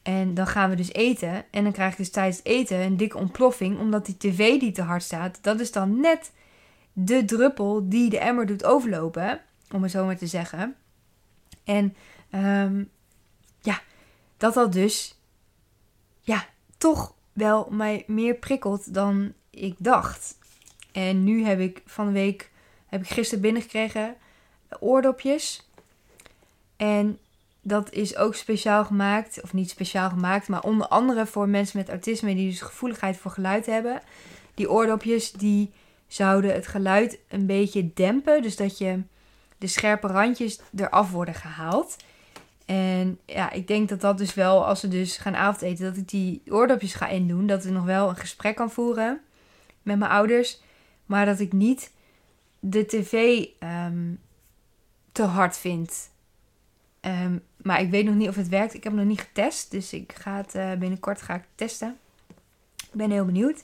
En 0.01 0.33
dan 0.33 0.47
gaan 0.47 0.69
we 0.69 0.75
dus 0.75 0.93
eten. 0.93 1.45
En 1.51 1.63
dan 1.63 1.71
krijg 1.71 1.91
ik 1.91 1.97
dus 1.97 2.11
tijdens 2.11 2.37
het 2.37 2.45
eten 2.45 2.79
een 2.79 2.97
dikke 2.97 3.17
ontploffing. 3.17 3.79
Omdat 3.79 4.05
die 4.05 4.17
tv 4.17 4.59
die 4.59 4.71
te 4.71 4.81
hard 4.81 5.03
staat, 5.03 5.39
dat 5.41 5.59
is 5.59 5.71
dan 5.71 5.99
net 5.99 6.31
de 6.93 7.25
druppel 7.25 7.89
die 7.89 8.09
de 8.09 8.19
emmer 8.19 8.45
doet 8.45 8.63
overlopen. 8.63 9.41
Om 9.71 9.83
het 9.83 9.91
zo 9.91 10.05
maar 10.05 10.17
te 10.17 10.27
zeggen. 10.27 10.75
En 11.63 11.95
um, 12.31 12.89
ja, 13.61 13.81
dat 14.37 14.53
dat 14.53 14.71
dus 14.71 15.19
ja, 16.21 16.45
toch 16.79 17.13
wel 17.33 17.67
mij 17.69 18.03
meer 18.07 18.35
prikkelt 18.35 18.93
dan 18.93 19.33
ik 19.49 19.75
dacht. 19.77 20.37
En 20.91 21.23
nu 21.23 21.45
heb 21.45 21.59
ik 21.59 21.81
van 21.85 22.05
de 22.05 22.11
week, 22.11 22.51
heb 22.85 23.01
ik 23.01 23.09
gisteren 23.09 23.41
binnengekregen, 23.41 24.15
oordopjes. 24.79 25.69
En 26.77 27.19
dat 27.61 27.91
is 27.91 28.15
ook 28.15 28.35
speciaal 28.35 28.85
gemaakt, 28.85 29.41
of 29.41 29.53
niet 29.53 29.69
speciaal 29.69 30.09
gemaakt, 30.09 30.47
maar 30.47 30.63
onder 30.63 30.87
andere 30.87 31.25
voor 31.25 31.49
mensen 31.49 31.77
met 31.77 31.89
autisme 31.89 32.35
die 32.35 32.49
dus 32.49 32.61
gevoeligheid 32.61 33.17
voor 33.17 33.31
geluid 33.31 33.65
hebben. 33.65 34.01
Die 34.53 34.71
oordopjes 34.71 35.31
die 35.31 35.71
zouden 36.07 36.53
het 36.53 36.67
geluid 36.67 37.19
een 37.27 37.45
beetje 37.45 37.93
dempen, 37.93 38.41
dus 38.41 38.55
dat 38.55 38.77
je 38.77 39.01
de 39.57 39.67
scherpe 39.67 40.07
randjes 40.07 40.59
eraf 40.75 41.11
worden 41.11 41.33
gehaald. 41.33 41.95
En 42.69 43.19
ja, 43.25 43.51
ik 43.51 43.67
denk 43.67 43.89
dat 43.89 44.01
dat 44.01 44.17
dus 44.17 44.33
wel, 44.33 44.65
als 44.65 44.81
we 44.81 44.87
dus 44.87 45.17
gaan 45.17 45.35
avondeten, 45.35 45.85
dat 45.85 45.97
ik 45.97 46.09
die 46.09 46.41
oordopjes 46.47 46.93
ga 46.93 47.07
indoen. 47.07 47.47
Dat 47.47 47.65
ik 47.65 47.71
nog 47.71 47.85
wel 47.85 48.09
een 48.09 48.15
gesprek 48.15 48.55
kan 48.55 48.71
voeren 48.71 49.21
met 49.81 49.97
mijn 49.97 50.11
ouders. 50.11 50.61
Maar 51.05 51.25
dat 51.25 51.39
ik 51.39 51.53
niet 51.53 51.91
de 52.59 52.85
tv 52.85 53.45
ehm, 53.59 54.13
te 55.11 55.23
hard 55.23 55.57
vind. 55.57 56.09
Ehm, 56.99 57.37
maar 57.57 57.81
ik 57.81 57.89
weet 57.89 58.05
nog 58.05 58.15
niet 58.15 58.27
of 58.27 58.35
het 58.35 58.47
werkt. 58.47 58.73
Ik 58.73 58.83
heb 58.83 58.91
het 58.91 59.01
nog 59.01 59.09
niet 59.09 59.21
getest. 59.21 59.71
Dus 59.71 59.93
ik 59.93 60.13
ga 60.13 60.37
het 60.37 60.55
uh, 60.55 60.73
binnenkort 60.73 61.21
ga 61.21 61.35
ik 61.35 61.43
testen. 61.55 61.97
Ik 62.77 62.93
ben 62.93 63.11
heel 63.11 63.25
benieuwd. 63.25 63.63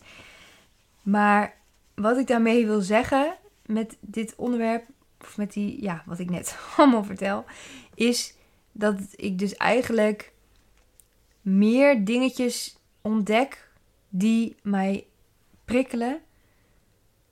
Maar 1.02 1.56
wat 1.96 2.18
ik 2.18 2.28
daarmee 2.28 2.66
wil 2.66 2.82
zeggen 2.82 3.36
met 3.66 3.98
dit 4.00 4.34
onderwerp, 4.36 4.84
of 5.22 5.38
met 5.38 5.54
die, 5.54 5.82
ja, 5.82 6.04
wat 6.06 6.20
ik 6.20 6.30
net 6.30 6.58
allemaal 6.78 7.04
vertel, 7.04 7.46
is 7.94 8.36
dat 8.78 9.00
ik 9.16 9.40
dus 9.40 9.56
eigenlijk 9.56 10.32
meer 11.42 12.06
dingetjes 12.06 12.78
ontdek 13.02 13.70
die 14.10 14.56
mij 14.62 15.06
prikkelen 15.66 16.20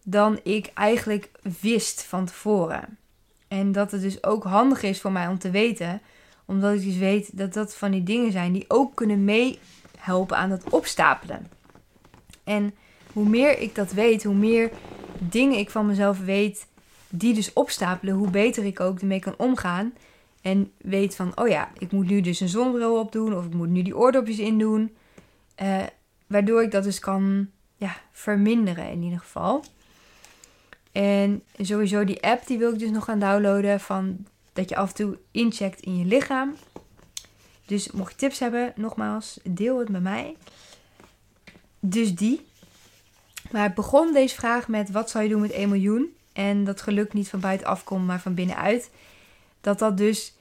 dan 0.03 0.39
ik 0.43 0.71
eigenlijk 0.73 1.32
wist 1.62 2.03
van 2.03 2.25
tevoren. 2.25 2.97
En 3.47 3.71
dat 3.71 3.91
het 3.91 4.01
dus 4.01 4.23
ook 4.23 4.43
handig 4.43 4.84
is 4.84 5.01
voor 5.01 5.12
mij 5.12 5.27
om 5.27 5.39
te 5.39 5.51
weten, 5.51 6.01
omdat 6.45 6.73
ik 6.73 6.84
dus 6.84 6.97
weet 6.97 7.38
dat 7.38 7.53
dat 7.53 7.75
van 7.75 7.91
die 7.91 8.03
dingen 8.03 8.32
zijn 8.32 8.53
die 8.53 8.65
ook 8.67 8.95
kunnen 8.95 9.23
meehelpen 9.23 10.38
aan 10.38 10.51
het 10.51 10.69
opstapelen. 10.69 11.47
En 12.43 12.73
hoe 13.13 13.29
meer 13.29 13.60
ik 13.60 13.75
dat 13.75 13.91
weet, 13.91 14.23
hoe 14.23 14.36
meer 14.36 14.71
dingen 15.17 15.58
ik 15.58 15.69
van 15.69 15.86
mezelf 15.86 16.19
weet 16.19 16.67
die 17.10 17.34
dus 17.34 17.53
opstapelen, 17.53 18.15
hoe 18.15 18.29
beter 18.29 18.65
ik 18.65 18.79
ook 18.79 18.99
ermee 18.99 19.19
kan 19.19 19.34
omgaan. 19.38 19.93
En 20.43 20.71
weet 20.77 21.15
van, 21.15 21.38
oh 21.38 21.47
ja, 21.47 21.71
ik 21.77 21.91
moet 21.91 22.10
nu 22.10 22.21
dus 22.21 22.39
een 22.39 22.49
zonnebril 22.49 22.99
opdoen 22.99 23.36
of 23.36 23.45
ik 23.45 23.53
moet 23.53 23.69
nu 23.69 23.82
die 23.82 23.97
oordopjes 23.97 24.39
indoen. 24.39 24.95
Uh, 25.62 25.84
waardoor 26.27 26.63
ik 26.63 26.71
dat 26.71 26.84
dus 26.84 26.99
kan 26.99 27.49
ja, 27.75 27.95
verminderen 28.12 28.89
in 28.89 29.01
ieder 29.01 29.19
geval. 29.19 29.63
En 30.91 31.43
sowieso 31.58 32.03
die 32.03 32.23
app 32.23 32.47
die 32.47 32.58
wil 32.58 32.73
ik 32.73 32.79
dus 32.79 32.89
nog 32.89 33.03
gaan 33.03 33.19
downloaden 33.19 33.79
van 33.79 34.25
dat 34.53 34.69
je 34.69 34.75
af 34.75 34.89
en 34.89 34.95
toe 34.95 35.17
incheckt 35.32 35.82
in 35.82 35.97
je 35.97 36.06
lichaam. 36.06 36.56
Dus 37.65 37.91
mocht 37.91 38.12
je 38.12 38.17
tips 38.17 38.39
hebben, 38.39 38.73
nogmaals, 38.75 39.39
deel 39.43 39.79
het 39.79 39.89
met 39.89 40.01
mij. 40.01 40.36
Dus 41.79 42.15
die. 42.15 42.45
Maar 43.51 43.63
het 43.63 43.73
begon 43.73 44.13
deze 44.13 44.36
vraag 44.36 44.67
met 44.67 44.91
wat 44.91 45.10
zou 45.10 45.23
je 45.23 45.29
doen 45.29 45.41
met 45.41 45.51
1 45.51 45.69
miljoen? 45.69 46.15
En 46.34 46.63
dat 46.63 46.82
geluk 46.82 47.13
niet 47.13 47.29
van 47.29 47.39
buitenaf 47.39 47.84
komt, 47.84 48.06
maar 48.06 48.21
van 48.21 48.34
binnenuit 48.34 48.89
dat 49.63 49.80
dat 49.80 49.97
dus, 49.97 50.34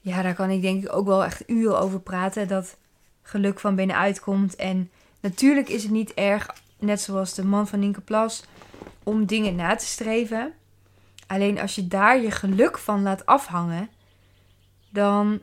ja, 0.00 0.22
daar 0.22 0.34
kan 0.34 0.50
ik 0.50 0.62
denk 0.62 0.84
ik 0.84 0.92
ook 0.92 1.06
wel 1.06 1.24
echt 1.24 1.42
uren 1.46 1.78
over 1.78 2.00
praten. 2.00 2.48
Dat 2.48 2.76
geluk 3.22 3.60
van 3.60 3.74
binnenuit 3.74 4.20
komt. 4.20 4.56
En 4.56 4.90
natuurlijk 5.20 5.68
is 5.68 5.82
het 5.82 5.92
niet 5.92 6.14
erg, 6.14 6.54
net 6.78 7.00
zoals 7.00 7.34
de 7.34 7.44
man 7.44 7.68
van 7.68 7.78
Nienke 7.78 8.00
Plas, 8.00 8.44
om 9.02 9.26
dingen 9.26 9.54
na 9.54 9.76
te 9.76 9.86
streven. 9.86 10.52
Alleen 11.26 11.60
als 11.60 11.74
je 11.74 11.88
daar 11.88 12.20
je 12.20 12.30
geluk 12.30 12.78
van 12.78 13.02
laat 13.02 13.26
afhangen, 13.26 13.88
dan, 14.90 15.40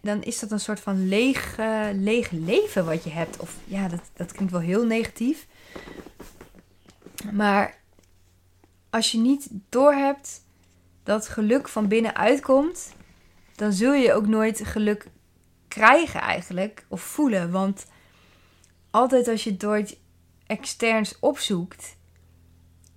dan 0.00 0.22
is 0.22 0.38
dat 0.38 0.50
een 0.50 0.60
soort 0.60 0.80
van 0.80 1.08
leeg, 1.08 1.56
leeg 1.92 2.30
leven 2.30 2.84
wat 2.84 3.04
je 3.04 3.10
hebt. 3.10 3.36
Of 3.38 3.56
ja, 3.64 3.88
dat, 3.88 4.10
dat 4.16 4.32
klinkt 4.32 4.52
wel 4.52 4.60
heel 4.60 4.86
negatief. 4.86 5.46
Maar 7.32 7.78
als 8.90 9.12
je 9.12 9.18
niet 9.18 9.48
doorhebt 9.68 10.43
dat 11.04 11.28
geluk 11.28 11.68
van 11.68 11.88
binnenuit 11.88 12.40
komt, 12.40 12.94
dan 13.54 13.72
zul 13.72 13.92
je 13.92 14.12
ook 14.12 14.26
nooit 14.26 14.60
geluk 14.64 15.06
krijgen 15.68 16.20
eigenlijk 16.20 16.84
of 16.88 17.00
voelen. 17.00 17.50
Want 17.50 17.86
altijd 18.90 19.28
als 19.28 19.44
je 19.44 19.50
het 19.50 19.60
door 19.60 19.76
het 19.76 19.98
externs 20.46 21.18
opzoekt, 21.20 21.96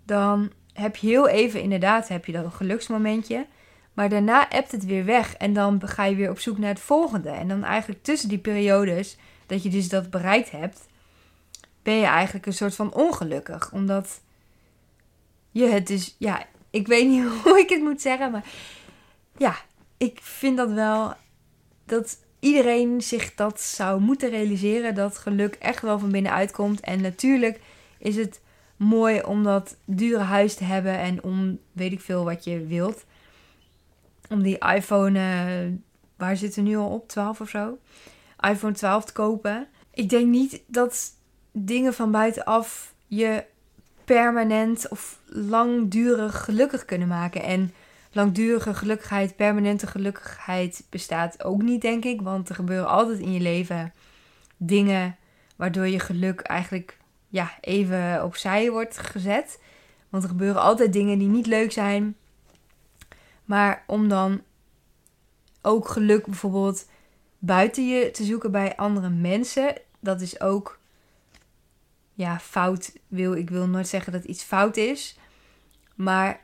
dan 0.05 0.51
heb 0.73 0.95
je 0.95 1.07
heel 1.07 1.27
even 1.27 1.61
inderdaad 1.61 2.07
heb 2.07 2.25
je 2.25 2.31
dat 2.31 2.53
geluksmomentje. 2.53 3.47
Maar 3.93 4.09
daarna 4.09 4.49
ebt 4.49 4.71
het 4.71 4.85
weer 4.85 5.05
weg 5.05 5.35
en 5.35 5.53
dan 5.53 5.81
ga 5.85 6.03
je 6.03 6.15
weer 6.15 6.29
op 6.29 6.39
zoek 6.39 6.57
naar 6.57 6.69
het 6.69 6.79
volgende. 6.79 7.29
En 7.29 7.47
dan 7.47 7.63
eigenlijk 7.63 8.03
tussen 8.03 8.29
die 8.29 8.37
periodes 8.37 9.17
dat 9.45 9.63
je 9.63 9.69
dus 9.69 9.89
dat 9.89 10.09
bereikt 10.09 10.51
hebt, 10.51 10.87
ben 11.83 11.93
je 11.93 12.05
eigenlijk 12.05 12.45
een 12.45 12.53
soort 12.53 12.75
van 12.75 12.93
ongelukkig. 12.93 13.71
Omdat 13.71 14.21
je 15.51 15.65
het 15.65 15.87
dus, 15.87 16.15
ja, 16.17 16.45
ik 16.77 16.87
weet 16.87 17.07
niet 17.07 17.25
hoe 17.43 17.59
ik 17.59 17.69
het 17.69 17.81
moet 17.81 18.01
zeggen, 18.01 18.31
maar 18.31 18.45
ja, 19.37 19.55
ik 19.97 20.19
vind 20.21 20.57
dat 20.57 20.71
wel 20.71 21.13
dat 21.85 22.17
iedereen 22.39 23.01
zich 23.01 23.35
dat 23.35 23.61
zou 23.61 24.01
moeten 24.01 24.29
realiseren. 24.29 24.95
Dat 24.95 25.17
geluk 25.17 25.55
echt 25.55 25.81
wel 25.81 25.99
van 25.99 26.11
binnenuit 26.11 26.51
komt. 26.51 26.79
En 26.79 27.01
natuurlijk 27.01 27.59
is 27.99 28.15
het 28.15 28.41
mooi 28.77 29.21
om 29.21 29.43
dat 29.43 29.77
dure 29.85 30.23
huis 30.23 30.55
te 30.55 30.63
hebben 30.63 30.97
en 30.97 31.23
om 31.23 31.59
weet 31.71 31.91
ik 31.91 32.01
veel 32.01 32.23
wat 32.23 32.43
je 32.43 32.65
wilt. 32.65 33.05
Om 34.29 34.41
die 34.41 34.57
iPhone, 34.57 35.19
uh, 35.19 35.73
waar 36.17 36.37
zitten 36.37 36.63
we 36.63 36.69
nu 36.69 36.77
al 36.77 36.89
op? 36.89 37.07
12 37.07 37.41
of 37.41 37.49
zo? 37.49 37.77
iPhone 38.39 38.73
12 38.73 39.05
te 39.05 39.13
kopen. 39.13 39.67
Ik 39.93 40.09
denk 40.09 40.27
niet 40.27 40.61
dat 40.67 41.11
dingen 41.51 41.93
van 41.93 42.11
buitenaf 42.11 42.93
je 43.07 43.43
permanent 44.07 44.89
of 44.89 45.19
langdurig 45.25 46.43
gelukkig 46.43 46.85
kunnen 46.85 47.07
maken. 47.07 47.43
En 47.43 47.73
langdurige 48.11 48.73
gelukkigheid, 48.73 49.35
permanente 49.35 49.87
gelukkigheid 49.87 50.85
bestaat 50.89 51.43
ook 51.43 51.61
niet, 51.61 51.81
denk 51.81 52.05
ik. 52.05 52.21
Want 52.21 52.49
er 52.49 52.55
gebeuren 52.55 52.87
altijd 52.87 53.19
in 53.19 53.33
je 53.33 53.39
leven 53.39 53.93
dingen 54.57 55.15
waardoor 55.55 55.87
je 55.87 55.99
geluk 55.99 56.41
eigenlijk 56.41 56.97
ja, 57.27 57.51
even 57.61 58.23
opzij 58.23 58.71
wordt 58.71 58.97
gezet. 58.97 59.61
Want 60.09 60.23
er 60.23 60.29
gebeuren 60.29 60.61
altijd 60.61 60.93
dingen 60.93 61.19
die 61.19 61.27
niet 61.27 61.47
leuk 61.47 61.71
zijn. 61.71 62.15
Maar 63.45 63.83
om 63.87 64.09
dan 64.09 64.41
ook 65.61 65.87
geluk 65.87 66.25
bijvoorbeeld 66.25 66.89
buiten 67.39 67.87
je 67.87 68.11
te 68.11 68.23
zoeken 68.23 68.51
bij 68.51 68.75
andere 68.75 69.09
mensen, 69.09 69.73
dat 69.99 70.21
is 70.21 70.41
ook 70.41 70.76
ja, 72.17 72.39
fout 72.39 72.93
wil. 73.07 73.33
Ik 73.33 73.49
wil 73.49 73.67
nooit 73.67 73.87
zeggen 73.87 74.11
dat 74.11 74.23
iets 74.23 74.43
fout 74.43 74.77
is. 74.77 75.17
Maar 75.95 76.41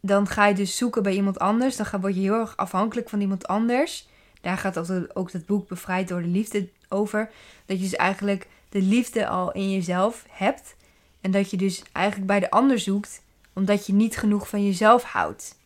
dan 0.00 0.26
ga 0.26 0.46
je 0.46 0.54
dus 0.54 0.76
zoeken 0.76 1.02
bij 1.02 1.12
iemand 1.12 1.38
anders. 1.38 1.76
Dan 1.76 2.00
word 2.00 2.14
je 2.14 2.20
heel 2.20 2.40
erg 2.40 2.56
afhankelijk 2.56 3.08
van 3.08 3.20
iemand 3.20 3.46
anders. 3.46 4.08
Daar 4.40 4.58
gaat 4.58 4.78
ook, 5.14 5.32
het 5.32 5.46
boek 5.46 5.68
Bevrijd 5.68 6.08
door 6.08 6.22
de 6.22 6.28
Liefde 6.28 6.68
over. 6.88 7.30
Dat 7.66 7.76
je 7.76 7.82
dus 7.82 7.96
eigenlijk 7.96 8.46
de 8.68 8.82
liefde 8.82 9.26
al 9.26 9.52
in 9.52 9.70
jezelf 9.70 10.24
hebt. 10.30 10.76
En 11.20 11.30
dat 11.30 11.50
je 11.50 11.56
dus 11.56 11.82
eigenlijk 11.92 12.26
bij 12.26 12.40
de 12.40 12.50
ander 12.50 12.78
zoekt, 12.78 13.22
omdat 13.52 13.86
je 13.86 13.92
niet 13.92 14.16
genoeg 14.16 14.48
van 14.48 14.64
jezelf 14.64 15.02
houdt. 15.02 15.58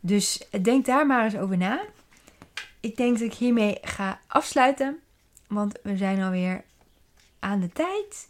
Dus 0.00 0.48
denk 0.62 0.86
daar 0.86 1.06
maar 1.06 1.24
eens 1.24 1.36
over 1.36 1.56
na. 1.56 1.80
Ik 2.80 2.96
denk 2.96 3.18
dat 3.18 3.28
ik 3.28 3.34
hiermee 3.34 3.78
ga 3.82 4.20
afsluiten, 4.26 4.98
want 5.48 5.78
we 5.82 5.96
zijn 5.96 6.22
alweer 6.22 6.64
aan 7.46 7.60
de 7.60 7.68
tijd. 7.72 8.28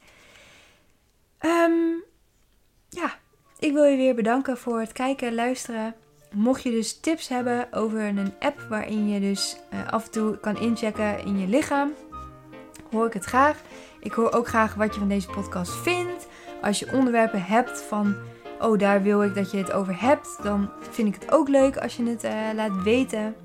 Um, 1.40 2.04
ja, 2.88 3.14
ik 3.58 3.72
wil 3.72 3.84
je 3.84 3.96
weer 3.96 4.14
bedanken 4.14 4.58
voor 4.58 4.80
het 4.80 4.92
kijken 4.92 5.28
en 5.28 5.34
luisteren. 5.34 5.94
Mocht 6.32 6.62
je 6.62 6.70
dus 6.70 7.00
tips 7.00 7.28
hebben 7.28 7.72
over 7.72 8.00
een 8.00 8.34
app 8.38 8.60
waarin 8.68 9.08
je 9.08 9.20
dus 9.20 9.56
uh, 9.72 9.92
af 9.92 10.04
en 10.04 10.10
toe 10.10 10.38
kan 10.38 10.58
inchecken 10.58 11.24
in 11.24 11.38
je 11.38 11.46
lichaam, 11.46 11.92
hoor 12.90 13.06
ik 13.06 13.12
het 13.12 13.24
graag. 13.24 13.60
Ik 14.00 14.12
hoor 14.12 14.32
ook 14.32 14.48
graag 14.48 14.74
wat 14.74 14.94
je 14.94 15.00
van 15.00 15.08
deze 15.08 15.28
podcast 15.28 15.72
vindt. 15.72 16.26
Als 16.62 16.78
je 16.78 16.92
onderwerpen 16.92 17.42
hebt 17.42 17.80
van, 17.80 18.16
oh 18.60 18.78
daar 18.78 19.02
wil 19.02 19.22
ik 19.22 19.34
dat 19.34 19.50
je 19.50 19.56
het 19.58 19.72
over 19.72 20.00
hebt, 20.00 20.38
dan 20.42 20.70
vind 20.90 21.14
ik 21.14 21.22
het 21.22 21.32
ook 21.32 21.48
leuk 21.48 21.76
als 21.76 21.96
je 21.96 22.04
het 22.04 22.24
uh, 22.24 22.32
laat 22.54 22.82
weten. 22.82 23.36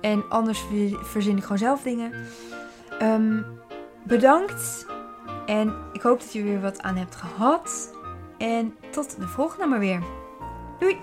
En 0.00 0.28
anders 0.28 0.64
verzin 1.02 1.36
ik 1.36 1.42
gewoon 1.42 1.58
zelf 1.58 1.82
dingen. 1.82 2.12
Um, 3.02 3.62
bedankt. 4.04 4.86
En 5.46 5.74
ik 5.92 6.02
hoop 6.02 6.20
dat 6.20 6.32
je 6.32 6.42
weer 6.42 6.60
wat 6.60 6.82
aan 6.82 6.96
hebt 6.96 7.14
gehad. 7.14 7.94
En 8.38 8.74
tot 8.90 9.20
de 9.20 9.28
volgende 9.28 9.66
maar 9.66 9.78
weer. 9.78 10.02
Doei! 10.78 10.98